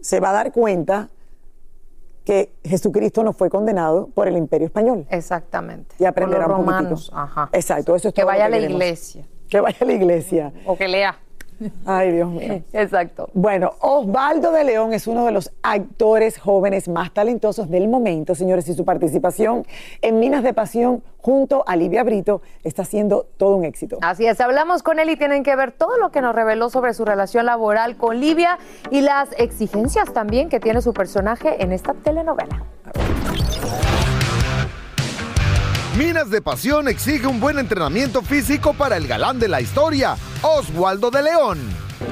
se 0.02 0.20
va 0.20 0.32
a 0.32 0.34
dar 0.34 0.52
cuenta 0.52 1.10
que 2.26 2.52
Jesucristo 2.64 3.24
no 3.24 3.32
fue 3.32 3.50
condenado 3.50 4.08
por 4.14 4.28
el 4.28 4.36
imperio 4.36 4.68
español. 4.68 5.06
Exactamente. 5.10 5.96
Y 5.98 6.04
aprenderá 6.06 6.44
Por 6.46 6.52
los 6.52 6.60
un 6.60 6.66
poquitito. 6.66 6.84
romanos, 6.90 7.12
ajá. 7.14 7.50
Exacto, 7.54 7.96
eso 7.96 8.10
es 8.10 8.14
Que 8.14 8.22
todo 8.22 8.32
lo 8.32 8.34
vaya 8.34 8.46
a 8.46 8.50
la 8.50 8.58
queremos. 8.58 8.76
iglesia. 8.82 9.26
Que 9.50 9.60
vaya 9.62 9.78
a 9.80 9.86
la 9.86 9.94
iglesia. 9.94 10.54
O 10.66 10.76
que 10.76 10.88
lea. 10.90 11.18
Ay, 11.86 12.12
Dios 12.12 12.30
mío. 12.30 12.62
Exacto. 12.74 13.30
Bueno, 13.34 13.74
Osvaldo 13.80 14.52
de 14.52 14.64
León 14.64 14.94
es 14.94 15.08
uno 15.08 15.26
de 15.26 15.32
los 15.32 15.52
actores 15.62 16.38
jóvenes 16.38 16.88
más 16.88 17.14
talentosos 17.14 17.70
del 17.70 17.88
momento, 17.88 18.36
señores, 18.36 18.68
y 18.68 18.74
su 18.74 18.86
participación 18.86 19.66
en 20.02 20.20
Minas 20.20 20.44
de 20.44 20.54
Pasión 20.54 21.04
junto 21.22 21.64
a 21.68 21.76
Livia 21.76 22.04
Brito 22.04 22.42
está 22.64 22.84
siendo 22.84 23.26
todo 23.38 23.56
un 23.56 23.64
éxito. 23.64 23.98
Así 24.02 24.26
es, 24.26 24.42
hablamos 24.42 24.84
con 24.84 25.00
él 25.00 25.10
y 25.10 25.16
tienen 25.16 25.44
que 25.44 25.56
ver 25.56 25.72
todo 25.72 25.98
lo 25.98 26.12
que 26.12 26.22
nos 26.22 26.36
reveló 26.36 26.70
sobre 26.70 26.94
su 26.94 27.06
relación 27.06 27.46
laboral 27.46 27.96
con 27.96 28.20
Livia 28.20 28.58
y 28.92 29.02
las 29.02 29.30
exigencias 29.38 30.12
también 30.14 30.50
que 30.50 30.60
tiene 30.60 30.82
su 30.82 30.94
personaje 30.94 31.64
en 31.64 31.72
esta 31.72 31.94
telenovela. 31.94 32.64
Minas 35.98 36.32
de 36.32 36.42
Pasión 36.42 36.88
exige 36.88 37.28
un 37.28 37.40
buen 37.40 37.60
entrenamiento 37.60 38.24
físico 38.24 38.74
para 38.74 38.98
el 38.98 39.06
galán 39.06 39.38
de 39.38 39.48
la 39.48 39.62
historia, 39.62 40.16
Oswaldo 40.42 41.12
de 41.12 41.22
León. 41.22 41.60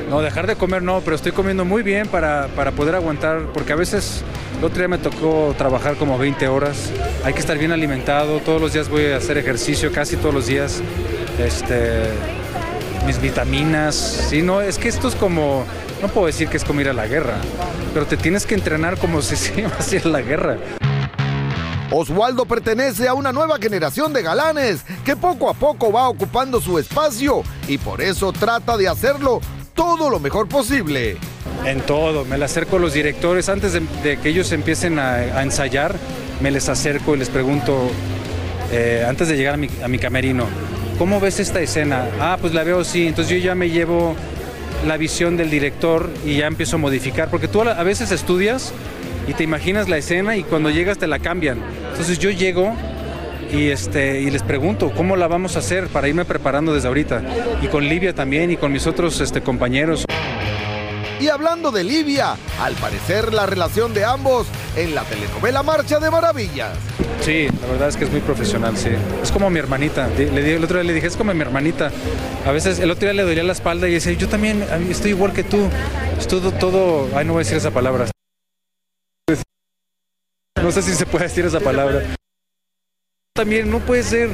No, 0.07 0.21
dejar 0.21 0.45
de 0.45 0.55
comer 0.55 0.83
no, 0.83 1.01
pero 1.01 1.15
estoy 1.15 1.31
comiendo 1.31 1.65
muy 1.65 1.81
bien 1.81 2.07
para, 2.07 2.47
para 2.55 2.73
poder 2.73 2.93
aguantar, 2.93 3.47
porque 3.53 3.73
a 3.73 3.75
veces 3.75 4.23
el 4.59 4.65
otro 4.65 4.77
día 4.77 4.87
me 4.87 4.99
tocó 4.99 5.55
trabajar 5.57 5.95
como 5.95 6.19
20 6.19 6.47
horas. 6.47 6.91
Hay 7.23 7.33
que 7.33 7.39
estar 7.39 7.57
bien 7.57 7.71
alimentado, 7.71 8.39
todos 8.41 8.61
los 8.61 8.71
días 8.71 8.87
voy 8.87 9.05
a 9.07 9.17
hacer 9.17 9.39
ejercicio, 9.39 9.91
casi 9.91 10.15
todos 10.15 10.35
los 10.35 10.45
días. 10.45 10.83
Este, 11.39 12.03
mis 13.07 13.19
vitaminas, 13.19 13.95
sí, 13.95 14.43
no, 14.43 14.61
es 14.61 14.77
que 14.77 14.89
esto 14.89 15.07
es 15.07 15.15
como, 15.15 15.65
no 16.03 16.07
puedo 16.09 16.27
decir 16.27 16.49
que 16.49 16.57
es 16.57 16.63
como 16.63 16.81
ir 16.81 16.89
a 16.89 16.93
la 16.93 17.07
guerra, 17.07 17.37
pero 17.95 18.05
te 18.05 18.15
tienes 18.15 18.45
que 18.45 18.53
entrenar 18.53 18.97
como 18.97 19.21
si 19.23 19.35
se 19.35 19.61
iba 19.61 19.71
a 19.71 20.07
a 20.07 20.07
la 20.07 20.21
guerra. 20.21 20.57
Oswaldo 21.93 22.45
pertenece 22.45 23.09
a 23.09 23.13
una 23.13 23.33
nueva 23.33 23.57
generación 23.57 24.13
de 24.13 24.23
galanes 24.23 24.85
que 25.03 25.17
poco 25.17 25.49
a 25.49 25.53
poco 25.53 25.91
va 25.91 26.07
ocupando 26.07 26.61
su 26.61 26.79
espacio 26.79 27.43
y 27.67 27.77
por 27.77 28.01
eso 28.01 28.31
trata 28.31 28.77
de 28.77 28.87
hacerlo 28.87 29.41
todo 29.75 30.09
lo 30.09 30.19
mejor 30.19 30.47
posible. 30.47 31.17
En 31.65 31.81
todo, 31.81 32.23
me 32.23 32.37
le 32.37 32.45
acerco 32.45 32.77
a 32.77 32.79
los 32.79 32.93
directores 32.93 33.49
antes 33.49 33.73
de, 33.73 34.17
que 34.17 34.29
ellos 34.29 34.53
empiecen 34.53 34.99
a, 34.99 35.43
ensayar, 35.43 35.95
me 36.39 36.49
les 36.49 36.69
acerco 36.69 37.13
y 37.13 37.19
les 37.19 37.29
pregunto, 37.29 37.77
eh, 38.71 39.05
antes 39.07 39.27
de 39.27 39.35
llegar 39.35 39.55
a 39.55 39.87
mi, 39.87 39.99
camerino, 39.99 40.45
¿cómo 40.97 41.19
ves 41.19 41.41
esta 41.41 41.59
escena? 41.59 42.07
Ah, 42.21 42.37
pues 42.39 42.53
la 42.53 42.63
veo 42.63 42.79
así, 42.79 43.05
entonces 43.05 43.37
yo 43.37 43.45
ya 43.45 43.53
me 43.53 43.69
llevo 43.69 44.15
la 44.87 44.95
visión 44.95 45.35
del 45.35 45.49
director 45.49 46.09
y 46.25 46.37
ya 46.37 46.47
empiezo 46.47 46.77
a 46.77 46.79
modificar, 46.79 47.29
porque 47.29 47.49
tú 47.49 47.61
a 47.61 47.83
veces 47.83 48.11
estudias 48.11 48.71
y 49.27 49.33
te 49.33 49.43
imaginas 49.43 49.89
la 49.89 49.97
escena 49.97 50.35
y 50.35 50.43
cuando 50.43 50.69
llegas 50.69 50.97
te 50.97 51.07
la 51.07 51.19
cambian. 51.19 51.59
Entonces 52.01 52.17
yo 52.17 52.31
llego 52.31 52.75
y, 53.53 53.69
este, 53.69 54.21
y 54.21 54.31
les 54.31 54.41
pregunto 54.41 54.91
cómo 54.91 55.15
la 55.15 55.27
vamos 55.27 55.55
a 55.55 55.59
hacer 55.59 55.87
para 55.87 56.07
irme 56.07 56.25
preparando 56.25 56.73
desde 56.73 56.87
ahorita. 56.87 57.21
Y 57.61 57.67
con 57.67 57.87
Livia 57.87 58.15
también 58.15 58.49
y 58.49 58.57
con 58.57 58.71
mis 58.71 58.87
otros 58.87 59.21
este, 59.21 59.41
compañeros. 59.41 60.05
Y 61.19 61.27
hablando 61.27 61.69
de 61.69 61.83
Livia, 61.83 62.37
al 62.59 62.73
parecer 62.73 63.31
la 63.35 63.45
relación 63.45 63.93
de 63.93 64.03
ambos 64.03 64.47
en 64.75 64.95
la 64.95 65.03
telenovela 65.03 65.61
Marcha 65.61 65.99
de 65.99 66.09
Maravillas. 66.09 66.71
Sí, 67.21 67.45
la 67.61 67.67
verdad 67.67 67.89
es 67.89 67.97
que 67.97 68.05
es 68.05 68.11
muy 68.11 68.21
profesional, 68.21 68.75
sí. 68.77 68.89
Es 69.21 69.31
como 69.31 69.51
mi 69.51 69.59
hermanita. 69.59 70.09
Le 70.17 70.55
el 70.55 70.63
otro 70.63 70.79
día 70.79 70.85
le 70.85 70.95
dije, 70.95 71.05
es 71.05 71.15
como 71.15 71.35
mi 71.35 71.41
hermanita. 71.41 71.91
A 72.47 72.51
veces, 72.51 72.79
el 72.79 72.89
otro 72.89 73.07
día 73.07 73.13
le 73.13 73.21
dolía 73.21 73.43
la 73.43 73.53
espalda 73.53 73.87
y 73.87 73.93
decía, 73.93 74.13
yo 74.13 74.27
también 74.27 74.65
estoy 74.89 75.11
igual 75.11 75.33
que 75.33 75.43
tú. 75.43 75.69
Es 76.17 76.27
todo, 76.27 76.51
todo, 76.51 77.09
ay, 77.15 77.25
no 77.25 77.33
voy 77.33 77.41
a 77.41 77.43
decir 77.43 77.57
esa 77.57 77.69
palabra. 77.69 78.07
No 80.59 80.71
sé 80.71 80.81
si 80.81 80.93
se 80.93 81.05
puede 81.05 81.25
decir 81.25 81.45
esa 81.45 81.59
palabra. 81.59 82.01
También 83.33 83.69
no 83.71 83.79
puede 83.79 84.03
ser. 84.03 84.29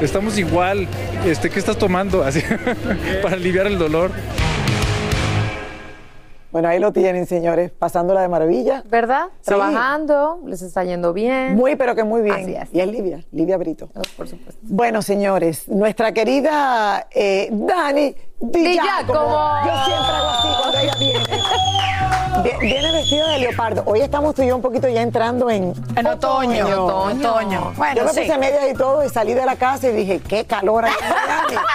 Estamos 0.00 0.38
igual. 0.38 0.86
Este, 1.24 1.50
¿qué 1.50 1.58
estás 1.58 1.76
tomando? 1.76 2.22
Así, 2.22 2.42
para 3.22 3.34
aliviar 3.34 3.66
el 3.66 3.78
dolor. 3.78 4.10
Bueno, 6.52 6.68
ahí 6.68 6.78
lo 6.78 6.92
tienen, 6.92 7.26
señores, 7.26 7.70
pasándola 7.70 8.20
de 8.20 8.28
maravilla. 8.28 8.84
¿Verdad? 8.86 9.28
Sí. 9.40 9.46
Trabajando, 9.46 10.40
les 10.46 10.60
está 10.60 10.84
yendo 10.84 11.14
bien. 11.14 11.54
Muy, 11.56 11.76
pero 11.76 11.94
que 11.94 12.04
muy 12.04 12.20
bien. 12.20 12.34
Así 12.34 12.54
es. 12.54 12.68
Y 12.74 12.80
es 12.80 12.88
Livia, 12.88 13.24
Livia 13.32 13.56
Brito. 13.56 13.88
por 14.16 14.28
supuesto. 14.28 14.60
Bueno, 14.62 15.00
señores, 15.00 15.66
nuestra 15.68 16.12
querida 16.12 17.08
eh, 17.10 17.48
Dani 17.50 18.14
Di 18.38 18.64
Di 18.64 18.74
Giacomo. 18.74 19.20
Giacomo. 19.20 19.64
Yo 19.64 19.84
siempre 19.86 20.12
Viene 22.62 22.92
vestida 22.92 23.28
de 23.32 23.38
leopardo. 23.40 23.82
Hoy 23.86 24.00
estamos 24.00 24.34
tú 24.34 24.42
y 24.42 24.46
yo 24.46 24.56
un 24.56 24.62
poquito 24.62 24.88
ya 24.88 25.02
entrando 25.02 25.50
en, 25.50 25.74
En 25.96 26.06
otoño, 26.06 26.64
otoño. 26.84 27.28
otoño. 27.30 27.72
Bueno, 27.76 27.96
yo 27.96 28.04
me 28.04 28.10
sí. 28.12 28.20
puse 28.20 28.38
medias 28.38 28.62
y 28.70 28.74
todo 28.74 29.04
y 29.04 29.08
salí 29.08 29.34
de 29.34 29.44
la 29.44 29.56
casa 29.56 29.88
y 29.88 29.92
dije, 29.92 30.20
qué 30.20 30.44
calor 30.44 30.84
en 30.86 30.92
Miami. 31.00 31.66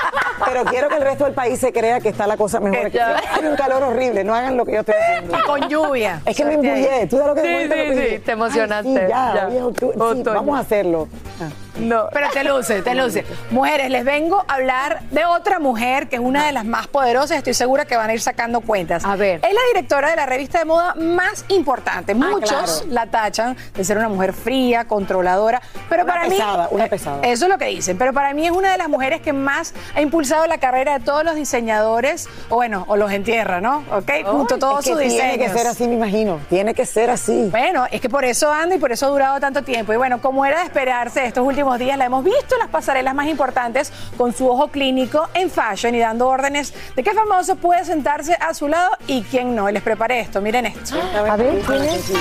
Pero 0.45 0.63
quiero 0.65 0.87
que 0.87 0.95
el 0.95 1.01
resto 1.01 1.25
del 1.25 1.33
país 1.33 1.59
se 1.59 1.73
crea 1.73 1.99
que 1.99 2.09
está 2.09 2.25
la 2.25 2.37
cosa 2.37 2.59
mejor. 2.59 2.89
que 2.89 3.01
hay 3.01 3.45
un 3.45 3.55
calor 3.57 3.83
horrible, 3.83 4.23
no 4.23 4.33
hagan 4.33 4.55
lo 4.55 4.65
que 4.65 4.73
yo 4.73 4.79
estoy 4.79 4.95
haciendo. 4.95 5.37
Y 5.37 5.41
con 5.41 5.69
lluvia. 5.69 6.21
Es 6.25 6.37
que 6.37 6.45
me 6.45 6.53
embullé. 6.53 7.07
¿Tú 7.09 7.17
sabes 7.17 7.27
lo 7.27 7.35
que 7.35 7.41
Sí, 7.41 7.67
después 7.67 7.97
sí, 7.97 8.07
sí, 8.15 8.19
te 8.19 8.31
emocionaste, 8.31 8.89
Ay, 8.89 8.95
sí, 8.95 9.01
ya, 9.09 9.33
ya. 9.35 9.47
es 9.57 9.63
octu- 9.63 10.13
sí, 10.15 10.23
vamos 10.23 10.57
a 10.57 10.61
hacerlo. 10.61 11.07
Ah. 11.41 11.49
No. 11.79 12.09
Pero 12.11 12.27
te 12.31 12.43
luce, 12.43 12.81
te 12.81 12.95
luce. 12.95 13.25
Mujeres, 13.51 13.89
les 13.89 14.03
vengo 14.03 14.43
a 14.47 14.55
hablar 14.55 15.01
de 15.11 15.25
otra 15.25 15.59
mujer 15.59 16.09
que 16.09 16.15
es 16.17 16.21
una 16.21 16.45
de 16.45 16.51
las 16.51 16.65
más 16.65 16.87
poderosas. 16.87 17.37
Estoy 17.37 17.53
segura 17.53 17.85
que 17.85 17.95
van 17.95 18.09
a 18.09 18.13
ir 18.13 18.21
sacando 18.21 18.61
cuentas. 18.61 19.05
A 19.05 19.15
ver. 19.15 19.39
Es 19.43 19.53
la 19.53 19.61
directora 19.73 20.09
de 20.09 20.15
la 20.15 20.25
revista 20.25 20.59
de 20.59 20.65
moda 20.65 20.95
más 20.95 21.45
importante. 21.49 22.15
Muchos 22.15 22.49
claro. 22.49 22.91
la 22.91 23.05
tachan 23.07 23.55
de 23.75 23.83
ser 23.83 23.97
una 23.97 24.09
mujer 24.09 24.33
fría, 24.33 24.85
controladora. 24.85 25.61
Pero 25.89 26.03
Una 26.03 26.13
para 26.13 26.27
pesada, 26.27 26.63
mí. 26.63 26.69
una 26.71 26.85
eh, 26.85 26.89
pesada. 26.89 27.19
Eso 27.23 27.45
es 27.45 27.51
lo 27.51 27.57
que 27.57 27.65
dicen. 27.65 27.97
Pero 27.97 28.13
para 28.13 28.33
mí 28.33 28.45
es 28.45 28.51
una 28.51 28.71
de 28.71 28.77
las 28.77 28.89
mujeres 28.89 29.21
que 29.21 29.33
más 29.33 29.73
ha 29.95 30.01
impulsado 30.01 30.47
la 30.47 30.57
carrera 30.57 30.97
de 30.99 31.05
todos 31.05 31.23
los 31.23 31.35
diseñadores. 31.35 32.27
O 32.49 32.55
bueno, 32.55 32.85
o 32.87 32.95
los 32.95 33.11
entierra, 33.11 33.61
¿no? 33.61 33.83
¿Ok? 33.91 34.11
Junto 34.25 34.55
a 34.55 34.59
todos 34.59 34.85
sus 34.85 34.97
diseños. 34.99 35.35
Tiene 35.35 35.45
que 35.45 35.49
ser 35.49 35.67
así, 35.67 35.87
me 35.87 35.93
imagino. 35.95 36.39
Tiene 36.49 36.73
que 36.73 36.85
ser 36.85 37.09
así. 37.09 37.47
Bueno, 37.51 37.85
es 37.91 38.01
que 38.01 38.09
por 38.09 38.25
eso 38.25 38.51
anda 38.51 38.75
y 38.75 38.79
por 38.79 38.91
eso 38.91 39.05
ha 39.05 39.09
durado 39.09 39.39
tanto 39.39 39.61
tiempo. 39.63 39.93
Y 39.93 39.97
bueno, 39.97 40.21
como 40.21 40.45
era 40.45 40.59
de 40.59 40.65
esperarse, 40.65 41.25
estos 41.25 41.45
últimos 41.45 41.66
días 41.75 41.97
la 41.97 42.05
hemos 42.05 42.23
visto 42.23 42.55
en 42.55 42.59
las 42.59 42.69
pasarelas 42.69 43.13
más 43.13 43.27
importantes 43.27 43.91
con 44.17 44.33
su 44.33 44.47
ojo 44.47 44.69
clínico 44.69 45.27
en 45.33 45.49
fashion 45.49 45.93
y 45.93 45.99
dando 45.99 46.27
órdenes 46.27 46.73
de 46.95 47.03
qué 47.03 47.13
famoso 47.13 47.57
puede 47.57 47.83
sentarse 47.83 48.35
a 48.35 48.53
su 48.53 48.67
lado 48.67 48.91
y 49.07 49.23
quién 49.23 49.55
no. 49.55 49.69
Y 49.69 49.73
les 49.73 49.83
preparé 49.83 50.21
esto, 50.21 50.41
miren 50.41 50.67
esto. 50.67 50.95
A 51.13 51.35
ver, 51.35 51.61
¿quién 51.61 51.83
es? 51.83 52.11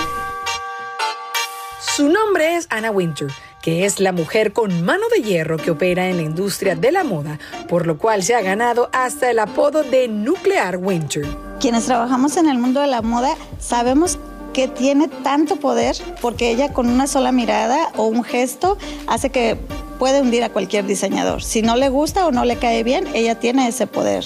Su 1.78 2.10
nombre 2.10 2.56
es 2.56 2.66
Anna 2.68 2.90
Winter, 2.90 3.28
que 3.62 3.86
es 3.86 4.00
la 4.00 4.12
mujer 4.12 4.52
con 4.52 4.84
mano 4.84 5.04
de 5.14 5.22
hierro 5.22 5.56
que 5.56 5.70
opera 5.70 6.08
en 6.08 6.16
la 6.16 6.22
industria 6.22 6.74
de 6.74 6.92
la 6.92 7.04
moda, 7.04 7.38
por 7.68 7.86
lo 7.86 7.96
cual 7.96 8.22
se 8.22 8.34
ha 8.34 8.42
ganado 8.42 8.90
hasta 8.92 9.30
el 9.30 9.38
apodo 9.38 9.82
de 9.82 10.06
Nuclear 10.08 10.76
Winter. 10.76 11.24
Quienes 11.58 11.86
trabajamos 11.86 12.36
en 12.36 12.50
el 12.50 12.58
mundo 12.58 12.80
de 12.80 12.88
la 12.88 13.00
moda 13.00 13.34
sabemos 13.58 14.18
que 14.52 14.68
tiene 14.68 15.08
tanto 15.08 15.56
poder 15.56 15.96
porque 16.20 16.50
ella 16.50 16.72
con 16.72 16.88
una 16.88 17.06
sola 17.06 17.32
mirada 17.32 17.90
o 17.96 18.06
un 18.06 18.24
gesto 18.24 18.78
hace 19.06 19.30
que 19.30 19.58
puede 19.98 20.20
hundir 20.20 20.44
a 20.44 20.50
cualquier 20.50 20.86
diseñador. 20.86 21.42
Si 21.42 21.62
no 21.62 21.76
le 21.76 21.88
gusta 21.88 22.26
o 22.26 22.32
no 22.32 22.44
le 22.44 22.56
cae 22.56 22.82
bien, 22.82 23.06
ella 23.14 23.38
tiene 23.38 23.68
ese 23.68 23.86
poder. 23.86 24.24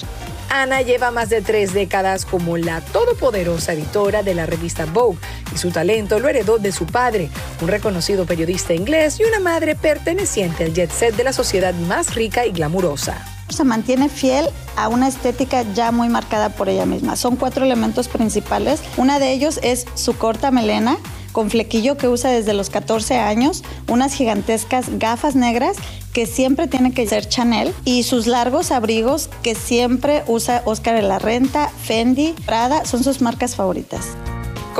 Ana 0.50 0.82
lleva 0.82 1.12
más 1.12 1.28
de 1.28 1.42
tres 1.42 1.72
décadas 1.72 2.24
como 2.24 2.56
la 2.56 2.80
todopoderosa 2.80 3.72
editora 3.72 4.24
de 4.24 4.34
la 4.34 4.46
revista 4.46 4.84
Vogue 4.84 5.18
y 5.54 5.58
su 5.58 5.70
talento 5.70 6.18
lo 6.18 6.28
heredó 6.28 6.58
de 6.58 6.72
su 6.72 6.86
padre, 6.86 7.30
un 7.62 7.68
reconocido 7.68 8.26
periodista 8.26 8.74
inglés 8.74 9.20
y 9.20 9.24
una 9.24 9.38
madre 9.38 9.76
perteneciente 9.76 10.64
al 10.64 10.74
jet 10.74 10.90
set 10.90 11.14
de 11.14 11.22
la 11.22 11.32
sociedad 11.32 11.72
más 11.72 12.16
rica 12.16 12.46
y 12.46 12.50
glamurosa. 12.50 13.39
Se 13.50 13.64
mantiene 13.64 14.08
fiel 14.08 14.46
a 14.76 14.88
una 14.88 15.08
estética 15.08 15.64
ya 15.74 15.92
muy 15.92 16.08
marcada 16.08 16.50
por 16.50 16.68
ella 16.68 16.86
misma. 16.86 17.16
Son 17.16 17.36
cuatro 17.36 17.64
elementos 17.64 18.08
principales. 18.08 18.80
Una 18.96 19.18
de 19.18 19.32
ellos 19.32 19.60
es 19.62 19.86
su 19.94 20.16
corta 20.16 20.50
melena 20.50 20.96
con 21.32 21.50
flequillo 21.50 21.96
que 21.96 22.08
usa 22.08 22.30
desde 22.30 22.54
los 22.54 22.70
14 22.70 23.18
años, 23.18 23.62
unas 23.88 24.14
gigantescas 24.14 24.98
gafas 24.98 25.36
negras 25.36 25.76
que 26.12 26.26
siempre 26.26 26.66
tiene 26.66 26.92
que 26.92 27.06
ser 27.06 27.28
Chanel 27.28 27.72
y 27.84 28.02
sus 28.02 28.26
largos 28.26 28.72
abrigos 28.72 29.30
que 29.42 29.54
siempre 29.54 30.24
usa 30.26 30.62
Oscar 30.64 30.96
de 30.96 31.02
la 31.02 31.18
Renta, 31.18 31.68
Fendi, 31.68 32.34
Prada, 32.46 32.84
son 32.84 33.04
sus 33.04 33.20
marcas 33.20 33.54
favoritas. 33.54 34.16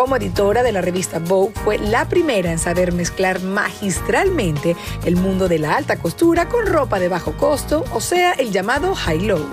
Como 0.01 0.17
editora 0.17 0.63
de 0.63 0.73
la 0.73 0.81
revista 0.81 1.19
Vogue, 1.19 1.53
fue 1.63 1.77
la 1.77 2.09
primera 2.09 2.51
en 2.51 2.59
saber 2.59 2.91
mezclar 2.91 3.43
magistralmente 3.43 4.75
el 5.05 5.17
mundo 5.17 5.47
de 5.47 5.59
la 5.59 5.77
alta 5.77 5.97
costura 5.97 6.49
con 6.49 6.65
ropa 6.65 6.99
de 6.99 7.11
bajo 7.11 7.37
costo, 7.37 7.85
o 7.93 8.01
sea, 8.01 8.33
el 8.33 8.51
llamado 8.51 8.95
high-low. 8.95 9.45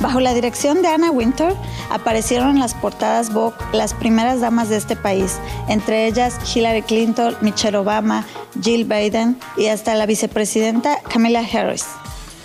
Bajo 0.00 0.20
la 0.20 0.34
dirección 0.34 0.82
de 0.82 0.88
Anna 0.88 1.10
Winter 1.10 1.54
aparecieron 1.88 2.50
en 2.50 2.60
las 2.60 2.74
portadas 2.74 3.32
Vogue 3.32 3.56
las 3.72 3.94
primeras 3.94 4.42
damas 4.42 4.68
de 4.68 4.76
este 4.76 4.94
país, 4.94 5.38
entre 5.70 6.06
ellas 6.06 6.38
Hillary 6.54 6.82
Clinton, 6.82 7.34
Michelle 7.40 7.78
Obama, 7.78 8.26
Jill 8.60 8.84
Biden 8.84 9.38
y 9.56 9.68
hasta 9.68 9.94
la 9.94 10.04
vicepresidenta 10.04 11.00
Kamala 11.10 11.40
Harris. 11.40 11.86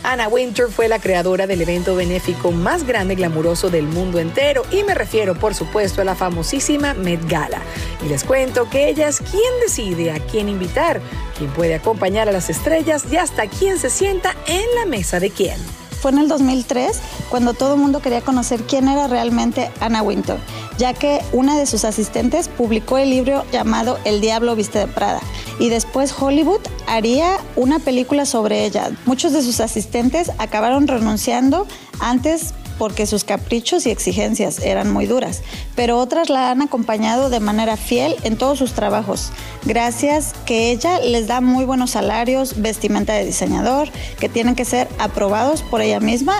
Anna 0.03 0.27
Winter 0.27 0.67
fue 0.69 0.87
la 0.87 0.99
creadora 0.99 1.45
del 1.45 1.61
evento 1.61 1.95
benéfico 1.95 2.51
más 2.51 2.85
grande 2.85 3.13
y 3.13 3.17
glamuroso 3.17 3.69
del 3.69 3.85
mundo 3.85 4.19
entero 4.19 4.63
y 4.71 4.83
me 4.83 4.93
refiero 4.93 5.35
por 5.35 5.53
supuesto 5.53 6.01
a 6.01 6.05
la 6.05 6.15
famosísima 6.15 6.93
Met 6.93 7.27
Gala. 7.27 7.61
Y 8.05 8.09
les 8.09 8.23
cuento 8.23 8.69
que 8.69 8.89
ella 8.89 9.09
es 9.09 9.19
quien 9.19 9.59
decide 9.61 10.11
a 10.11 10.19
quién 10.19 10.47
invitar, 10.47 11.01
quién 11.37 11.51
puede 11.51 11.75
acompañar 11.75 12.29
a 12.29 12.31
las 12.31 12.49
estrellas 12.49 13.05
y 13.11 13.17
hasta 13.17 13.47
quién 13.47 13.77
se 13.77 13.89
sienta 13.89 14.35
en 14.47 14.65
la 14.75 14.85
mesa 14.85 15.19
de 15.19 15.31
quién. 15.31 15.59
Fue 16.01 16.11
en 16.11 16.19
el 16.19 16.27
2003 16.27 16.99
cuando 17.29 17.53
todo 17.53 17.75
el 17.75 17.79
mundo 17.79 18.01
quería 18.01 18.21
conocer 18.21 18.63
quién 18.63 18.87
era 18.87 19.07
realmente 19.07 19.69
Anna 19.81 20.01
Wintour, 20.01 20.37
ya 20.77 20.93
que 20.93 21.21
una 21.33 21.57
de 21.57 21.65
sus 21.65 21.83
asistentes 21.83 22.47
publicó 22.47 22.97
el 22.97 23.09
libro 23.09 23.43
llamado 23.51 23.99
El 24.05 24.21
Diablo 24.21 24.55
Viste 24.55 24.79
de 24.79 24.87
Prada 24.87 25.19
y 25.59 25.69
después 25.69 26.13
Hollywood 26.17 26.61
haría 26.87 27.37
una 27.55 27.79
película 27.79 28.25
sobre 28.25 28.65
ella. 28.65 28.91
Muchos 29.05 29.33
de 29.33 29.43
sus 29.43 29.59
asistentes 29.59 30.31
acabaron 30.37 30.87
renunciando 30.87 31.67
antes 31.99 32.53
porque 32.79 33.05
sus 33.05 33.23
caprichos 33.23 33.85
y 33.85 33.91
exigencias 33.91 34.57
eran 34.59 34.91
muy 34.91 35.05
duras, 35.05 35.43
pero 35.75 35.99
otras 35.99 36.29
la 36.29 36.49
han 36.49 36.63
acompañado 36.63 37.29
de 37.29 37.39
manera 37.39 37.77
fiel 37.77 38.15
en 38.23 38.37
todos 38.37 38.57
sus 38.57 38.73
trabajos, 38.73 39.31
gracias 39.65 40.33
que 40.47 40.71
ella 40.71 40.99
les 40.99 41.27
da 41.27 41.41
muy 41.41 41.65
buenos 41.65 41.91
salarios, 41.91 42.59
vestimenta 42.59 43.13
de 43.13 43.25
diseñador, 43.25 43.89
que 44.19 44.29
tienen 44.29 44.55
que 44.55 44.65
ser 44.65 44.87
aprobados 44.97 45.61
por 45.61 45.81
ella 45.81 45.99
misma. 45.99 46.39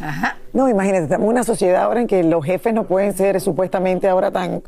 Ajá. 0.00 0.36
No, 0.52 0.68
imagínate, 0.68 1.04
estamos 1.04 1.24
en 1.24 1.30
una 1.30 1.44
sociedad 1.44 1.82
ahora 1.82 2.00
en 2.00 2.06
que 2.08 2.24
los 2.24 2.44
jefes 2.44 2.74
no 2.74 2.84
pueden 2.84 3.16
ser 3.16 3.40
supuestamente 3.40 4.08
ahora 4.08 4.30
tan... 4.32 4.62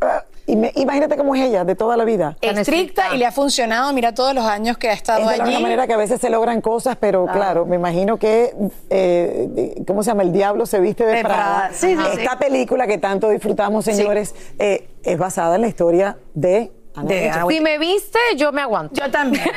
y 0.47 0.57
me- 0.57 0.73
imagínate 0.77 1.17
cómo 1.17 1.35
es 1.35 1.43
ella, 1.43 1.65
de 1.65 1.75
toda 1.75 1.97
la 1.97 2.05
vida. 2.05 2.37
Estricta 2.41 3.15
y 3.15 3.19
le 3.19 3.27
ha 3.27 3.33
funcionado, 3.33 3.93
mira 3.93 4.13
todos 4.15 4.35
los 4.35 4.45
años 4.45 4.77
que 4.79 4.89
ha 4.89 4.93
estado 4.93 5.23
Es 5.25 5.29
de 5.31 5.37
la 5.39 5.45
allí. 5.45 5.63
manera 5.63 5.87
que 5.87 5.93
a 5.95 5.97
veces 5.97 6.21
se 6.21 6.31
logran 6.31 6.61
cosas, 6.61 6.97
pero 7.01 7.27
claro, 7.27 7.65
me 7.67 7.77
imagino 7.77 8.19
que, 8.19 8.55
eh, 8.91 9.83
¿cómo 9.87 10.03
se 10.03 10.11
llama? 10.11 10.23
El 10.23 10.33
diablo 10.33 10.67
se 10.67 10.81
viste 10.81 11.05
de, 11.07 11.15
De 11.17 11.21
Prada. 11.23 11.37
Prada. 11.37 11.71
Sí, 11.73 11.95
sí, 11.97 12.03
Esta 12.19 12.33
sí. 12.33 12.37
película 12.39 12.87
que 12.87 12.99
tanto 12.99 13.29
disfrutamos, 13.31 13.85
señores, 13.85 14.35
eh, 14.59 14.89
es 15.03 15.19
basada 15.19 15.57
en 15.57 15.63
la 15.63 15.69
historia 15.69 16.17
de 16.35 16.73
De 17.03 17.33
Si 17.49 17.61
me 17.61 17.79
viste, 17.79 18.19
yo 18.37 18.53
me 18.53 18.63
aguanto. 18.63 18.95
Yo 18.95 19.11
también. 19.11 19.45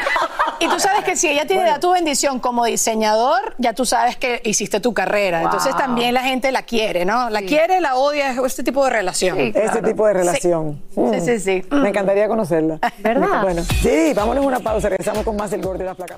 Y 0.59 0.67
tú 0.67 0.79
sabes 0.79 1.03
que 1.03 1.15
si 1.15 1.27
ella 1.27 1.45
tiene 1.45 1.65
da 1.65 1.79
tu 1.79 1.91
bendición 1.91 2.39
como 2.39 2.65
diseñador, 2.65 3.53
ya 3.59 3.73
tú 3.73 3.85
sabes 3.85 4.17
que 4.17 4.41
hiciste 4.43 4.79
tu 4.79 4.91
carrera. 4.91 5.41
Wow. 5.41 5.49
Entonces 5.49 5.77
también 5.77 6.15
la 6.15 6.23
gente 6.23 6.51
la 6.51 6.63
quiere, 6.63 7.05
¿no? 7.05 7.29
La 7.29 7.43
quiere, 7.43 7.79
la 7.79 7.95
odia, 7.95 8.31
es 8.31 8.39
este 8.39 8.63
tipo 8.63 8.83
de 8.85 8.89
relación. 8.89 9.37
Sí, 9.37 9.51
Ese 9.53 9.83
tipo 9.83 10.07
de 10.07 10.13
relación. 10.13 10.81
Mm. 10.95 11.13
Sí, 11.13 11.21
sí, 11.21 11.39
sí. 11.39 11.65
Me 11.69 11.89
encantaría 11.89 12.27
conocerla. 12.27 12.79
¿Verdad? 12.99 13.27
Bueno, 13.43 13.61
sí, 13.83 14.13
vámonos 14.15 14.43
a 14.43 14.47
una 14.47 14.59
pausa. 14.59 14.89
Regresamos 14.89 15.23
con 15.23 15.35
más 15.35 15.53
El 15.53 15.61
Gordo 15.61 15.83
y 15.83 15.85
la 15.85 15.93
Flaca. 15.93 16.17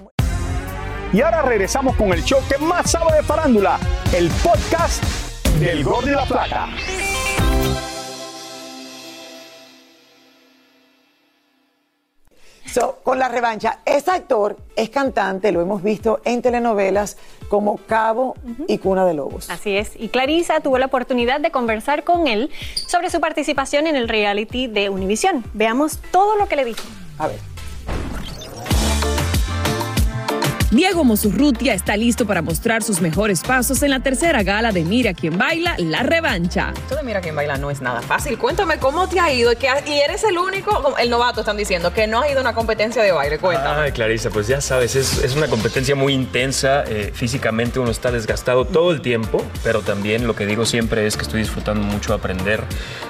Y 1.12 1.22
ahora 1.22 1.42
regresamos 1.42 1.96
con 1.96 2.14
el 2.14 2.24
show 2.24 2.40
que 2.48 2.58
más 2.64 2.92
sabe 2.92 3.18
de 3.18 3.24
farándula, 3.24 3.78
el 4.14 4.30
podcast 4.44 5.04
del 5.60 5.84
Gol 5.84 6.06
de 6.06 6.12
la 6.12 6.26
Plata. 6.26 6.70
So, 12.72 13.00
con 13.04 13.18
la 13.18 13.30
revancha, 13.30 13.80
este 13.86 14.12
actor 14.12 14.58
es 14.76 14.90
cantante, 14.90 15.52
lo 15.52 15.62
hemos 15.62 15.82
visto 15.82 16.22
en 16.24 16.42
telenovelas 16.42 17.18
como 17.50 17.78
Cabo 17.78 18.36
y 18.68 18.78
Cuna 18.78 19.06
de 19.06 19.16
Lobos. 19.16 19.50
Así 19.50 19.76
es. 19.76 19.94
Y 19.96 20.10
Clarisa 20.10 20.60
tuvo 20.60 20.78
la 20.78 20.86
oportunidad 20.86 21.40
de 21.40 21.50
conversar 21.50 22.04
con 22.04 22.28
él 22.28 22.52
sobre 22.76 23.10
su 23.10 23.20
participación 23.20 23.88
en 23.88 23.96
el 23.96 24.08
reality 24.08 24.68
de 24.68 24.90
Univision. 24.90 25.44
Veamos 25.54 26.00
todo 26.12 26.36
lo 26.36 26.48
que 26.48 26.56
le 26.56 26.66
dijo. 26.66 26.84
A 27.18 27.28
ver. 27.28 27.59
Diego 30.72 31.04
Mosurrutia 31.04 31.74
está 31.74 31.98
listo 31.98 32.28
para 32.28 32.44
mostrar 32.44 32.84
sus 32.84 33.02
mejores 33.02 33.42
pasos 33.42 33.82
en 33.82 33.90
la 33.90 34.02
tercera 34.02 34.44
gala 34.44 34.72
de 34.72 34.84
Mira 34.86 35.16
quién 35.16 35.36
baila, 35.36 35.74
la 35.80 36.04
revancha. 36.04 36.74
Esto 36.76 36.96
de 36.96 37.02
Mira 37.02 37.22
quién 37.22 37.36
baila 37.36 37.58
no 37.58 37.72
es 37.72 37.82
nada 37.82 38.04
fácil. 38.04 38.38
Cuéntame 38.38 38.78
cómo 38.78 39.10
te 39.10 39.20
ha 39.20 39.34
ido 39.34 39.52
y, 39.52 39.56
que, 39.56 39.68
y 39.88 39.94
eres 39.94 40.24
el 40.26 40.38
único, 40.38 40.96
el 41.00 41.10
novato 41.10 41.40
están 41.40 41.58
diciendo, 41.58 41.92
que 41.92 42.06
no 42.06 42.22
ha 42.22 42.30
ido 42.30 42.38
a 42.38 42.42
una 42.42 42.54
competencia 42.54 43.02
de 43.02 43.12
baile. 43.12 43.40
Cuéntame. 43.40 43.82
Ay, 43.82 43.92
Clarisa, 43.94 44.30
pues 44.30 44.48
ya 44.48 44.62
sabes, 44.62 44.96
es, 44.96 45.24
es 45.24 45.36
una 45.36 45.48
competencia 45.48 45.96
muy 45.96 46.14
intensa. 46.14 46.84
eh, 46.88 47.12
físicamente 47.16 47.80
uno 47.80 47.90
está 47.90 48.12
desgastado 48.12 48.66
todo 48.66 48.92
el 48.92 49.02
tiempo, 49.02 49.44
pero 49.64 49.82
también 49.82 50.28
lo 50.28 50.36
que 50.36 50.46
digo 50.46 50.68
siempre 50.68 51.08
es 51.08 51.18
que 51.18 51.24
estoy 51.24 51.40
disfrutando 51.40 51.82
mucho 51.82 52.14
aprender 52.14 52.62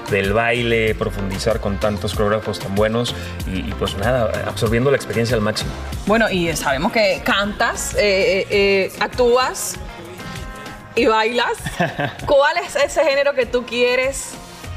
del 0.09 0.31
baile, 0.31 0.95
profundizar 0.95 1.59
con 1.59 1.77
tantos 1.77 2.13
coreógrafos 2.13 2.59
tan 2.59 2.73
buenos 2.73 3.13
y, 3.53 3.59
y 3.59 3.75
pues 3.77 3.97
nada, 3.97 4.31
absorbiendo 4.47 4.91
la 4.91 4.95
experiencia 4.95 5.35
al 5.35 5.41
máximo. 5.41 5.71
Bueno, 6.07 6.29
y 6.31 6.55
sabemos 6.55 6.93
que 6.93 7.21
cantas, 7.49 7.95
eh, 7.95 7.99
eh, 7.99 8.47
eh, 8.49 8.91
actúas 8.99 9.75
y 10.95 11.05
bailas. 11.05 11.57
¿Cuál 12.25 12.57
es 12.57 12.75
ese 12.75 13.03
género 13.03 13.33
que 13.33 13.45
tú 13.45 13.65
quieres 13.65 14.31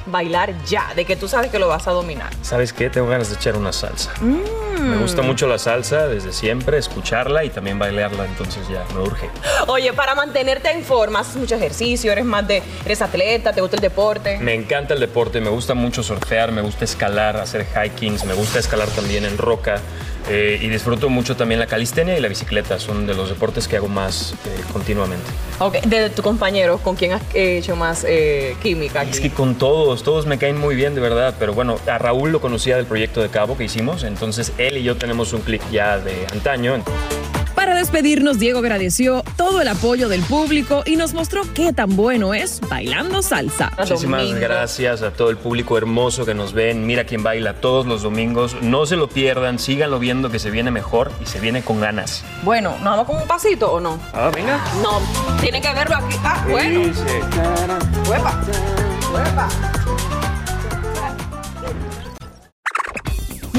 bailar 0.07 0.55
ya? 0.65 0.93
De 0.95 1.05
que 1.05 1.17
tú 1.17 1.29
sabes 1.29 1.51
que 1.51 1.59
lo 1.59 1.69
vas 1.69 1.87
a 1.87 1.91
dominar. 1.91 2.31
¿Sabes 2.43 2.73
qué? 2.73 2.89
Tengo 2.89 3.09
ganas 3.09 3.29
de 3.29 3.37
echar 3.37 3.57
una 3.57 3.73
salsa. 3.73 4.13
Me 4.21 4.97
gusta 4.97 5.23
mucho 5.23 5.47
la 5.47 5.59
salsa 5.59 6.09
desde 6.09 6.33
siempre, 6.33 6.79
escucharla 6.79 7.45
y 7.45 7.51
también 7.51 7.79
bailarla, 7.79 8.25
entonces 8.25 8.67
ya 8.69 8.85
me 8.95 9.03
urge. 9.03 9.31
Oye, 9.69 9.93
para 9.93 10.15
mantenerte 10.15 10.71
en 10.73 10.83
forma, 10.83 11.21
haces 11.21 11.37
mucho 11.37 11.55
ejercicio, 11.55 12.11
eres 12.11 12.25
más 12.25 12.49
de, 12.49 12.63
eres 12.85 13.01
atleta, 13.01 13.53
te 13.53 13.61
gusta 13.61 13.77
el 13.77 13.83
deporte. 13.83 14.39
Me 14.39 14.55
encanta 14.55 14.95
el 14.95 15.01
deporte, 15.01 15.41
me 15.41 15.51
gusta 15.51 15.75
mucho 15.75 16.03
surfear, 16.03 16.51
me 16.51 16.63
gusta 16.63 16.85
escalar, 16.85 17.37
hacer 17.37 17.65
hikings, 17.65 18.25
me 18.25 18.35
gusta 18.35 18.59
escalar 18.59 18.89
también 18.89 19.25
en 19.25 19.39
roca 19.39 19.81
eh, 20.29 20.59
y 20.61 20.69
disfruto 20.69 21.09
mucho 21.09 21.37
también 21.37 21.61
la 21.61 21.67
calistenia 21.67 22.17
y 22.17 22.21
la 22.21 22.29
bicicleta, 22.29 22.79
son 22.79 23.07
de 23.07 23.15
los 23.15 23.29
deportes 23.29 23.69
que 23.69 23.77
hago 23.77 23.89
más 23.89 24.35
eh, 24.47 24.61
continuamente. 24.73 25.27
Ok, 25.59 25.81
de 25.83 26.11
tu 26.11 26.23
compañero, 26.23 26.79
¿con 26.79 26.97
quién 26.97 27.13
has 27.13 27.23
hecho 27.35 27.77
más 27.77 28.05
eh, 28.09 28.57
química? 28.63 29.03
Es 29.03 29.21
que 29.21 29.31
con 29.31 29.57
todos, 29.57 30.03
todos 30.03 30.27
me 30.27 30.39
caen 30.39 30.57
muy 30.59 30.75
bien 30.75 30.95
de 30.95 31.01
verdad, 31.01 31.35
pero 31.39 31.55
bueno, 31.55 31.77
a 31.87 31.99
Raúl 31.99 32.31
lo 32.33 32.41
conocía 32.41 32.77
del 32.77 32.87
proyecto 32.87 33.23
de 33.23 33.29
Cabo 33.29 33.57
que 33.57 33.65
hicimos, 33.65 34.05
entonces 34.05 34.53
él 34.59 34.77
y 34.77 34.83
yo 34.83 34.97
tenemos 34.97 35.33
un 35.33 35.41
clic 35.41 35.63
ya 35.71 35.99
de 35.99 36.27
antaño. 36.33 36.83
Para 37.63 37.77
despedirnos, 37.77 38.41
Diego 38.41 38.59
agradeció 38.59 39.23
todo 39.37 39.61
el 39.61 39.69
apoyo 39.69 40.09
del 40.09 40.21
público 40.23 40.83
y 40.85 40.97
nos 40.97 41.15
mostró 41.15 41.43
qué 41.55 41.73
tan 41.73 41.95
bueno 41.95 42.35
es 42.35 42.61
bailando 42.69 43.23
salsa. 43.23 43.71
Muchísimas 43.79 44.35
gracias 44.35 45.03
a 45.03 45.13
todo 45.13 45.31
el 45.31 45.37
público 45.37 45.79
hermoso 45.79 46.27
que 46.27 46.35
nos 46.35 46.55
ven. 46.55 46.85
Mira 46.85 47.05
quién 47.05 47.23
baila 47.23 47.61
todos 47.61 47.87
los 47.87 48.03
domingos. 48.03 48.57
No 48.63 48.85
se 48.85 48.97
lo 48.97 49.09
pierdan, 49.09 49.61
síganlo 49.61 50.01
viendo 50.01 50.29
que 50.29 50.41
se 50.41 50.51
viene 50.51 50.73
mejor 50.73 51.13
y 51.23 51.27
se 51.27 51.39
viene 51.39 51.63
con 51.63 51.81
ganas. 51.81 52.25
Bueno, 52.43 52.73
¿nos 52.79 52.83
vamos 52.83 53.07
con 53.07 53.23
un 53.23 53.29
pasito 53.29 53.71
o 53.71 53.79
no? 53.79 53.97
Ah, 54.13 54.33
venga. 54.35 54.59
No, 54.83 55.01
tiene 55.41 55.61
que 55.61 55.73
verlo 55.73 55.95
aquí. 55.95 56.17
Ah, 56.25 56.45
bueno. 56.51 56.81
Huepa, 58.11 58.41
huepa. 59.15 59.49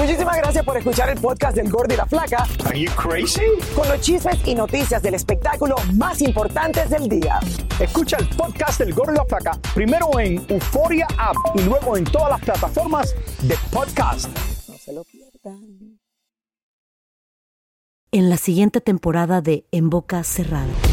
Muchísimas 0.03 0.35
gracias 0.35 0.65
por 0.65 0.75
escuchar 0.75 1.09
el 1.11 1.17
podcast 1.17 1.55
del 1.55 1.71
Gordo 1.71 1.93
y 1.93 1.97
la 1.97 2.05
Flaca. 2.05 2.45
Are 2.65 2.77
you 2.77 2.91
crazy? 2.91 3.39
Con 3.73 3.87
los 3.87 4.01
chismes 4.01 4.37
y 4.45 4.53
noticias 4.53 5.01
del 5.01 5.13
espectáculo 5.13 5.77
más 5.93 6.21
importantes 6.21 6.89
del 6.89 7.07
día. 7.07 7.39
Escucha 7.79 8.17
el 8.17 8.27
podcast 8.27 8.79
del 8.79 8.93
Gordo 8.93 9.13
y 9.13 9.15
la 9.15 9.23
Flaca 9.23 9.57
primero 9.73 10.19
en 10.19 10.45
Euforia 10.49 11.07
App 11.17 11.37
y 11.55 11.61
luego 11.61 11.95
en 11.95 12.03
todas 12.03 12.31
las 12.31 12.41
plataformas 12.41 13.15
de 13.43 13.55
podcast. 13.71 14.27
No 14.67 14.77
se 14.77 14.91
lo 14.91 15.05
pierdan. 15.05 15.97
En 18.11 18.29
la 18.29 18.35
siguiente 18.35 18.81
temporada 18.81 19.39
de 19.39 19.65
En 19.71 19.89
Boca 19.89 20.21
Cerrada. 20.25 20.92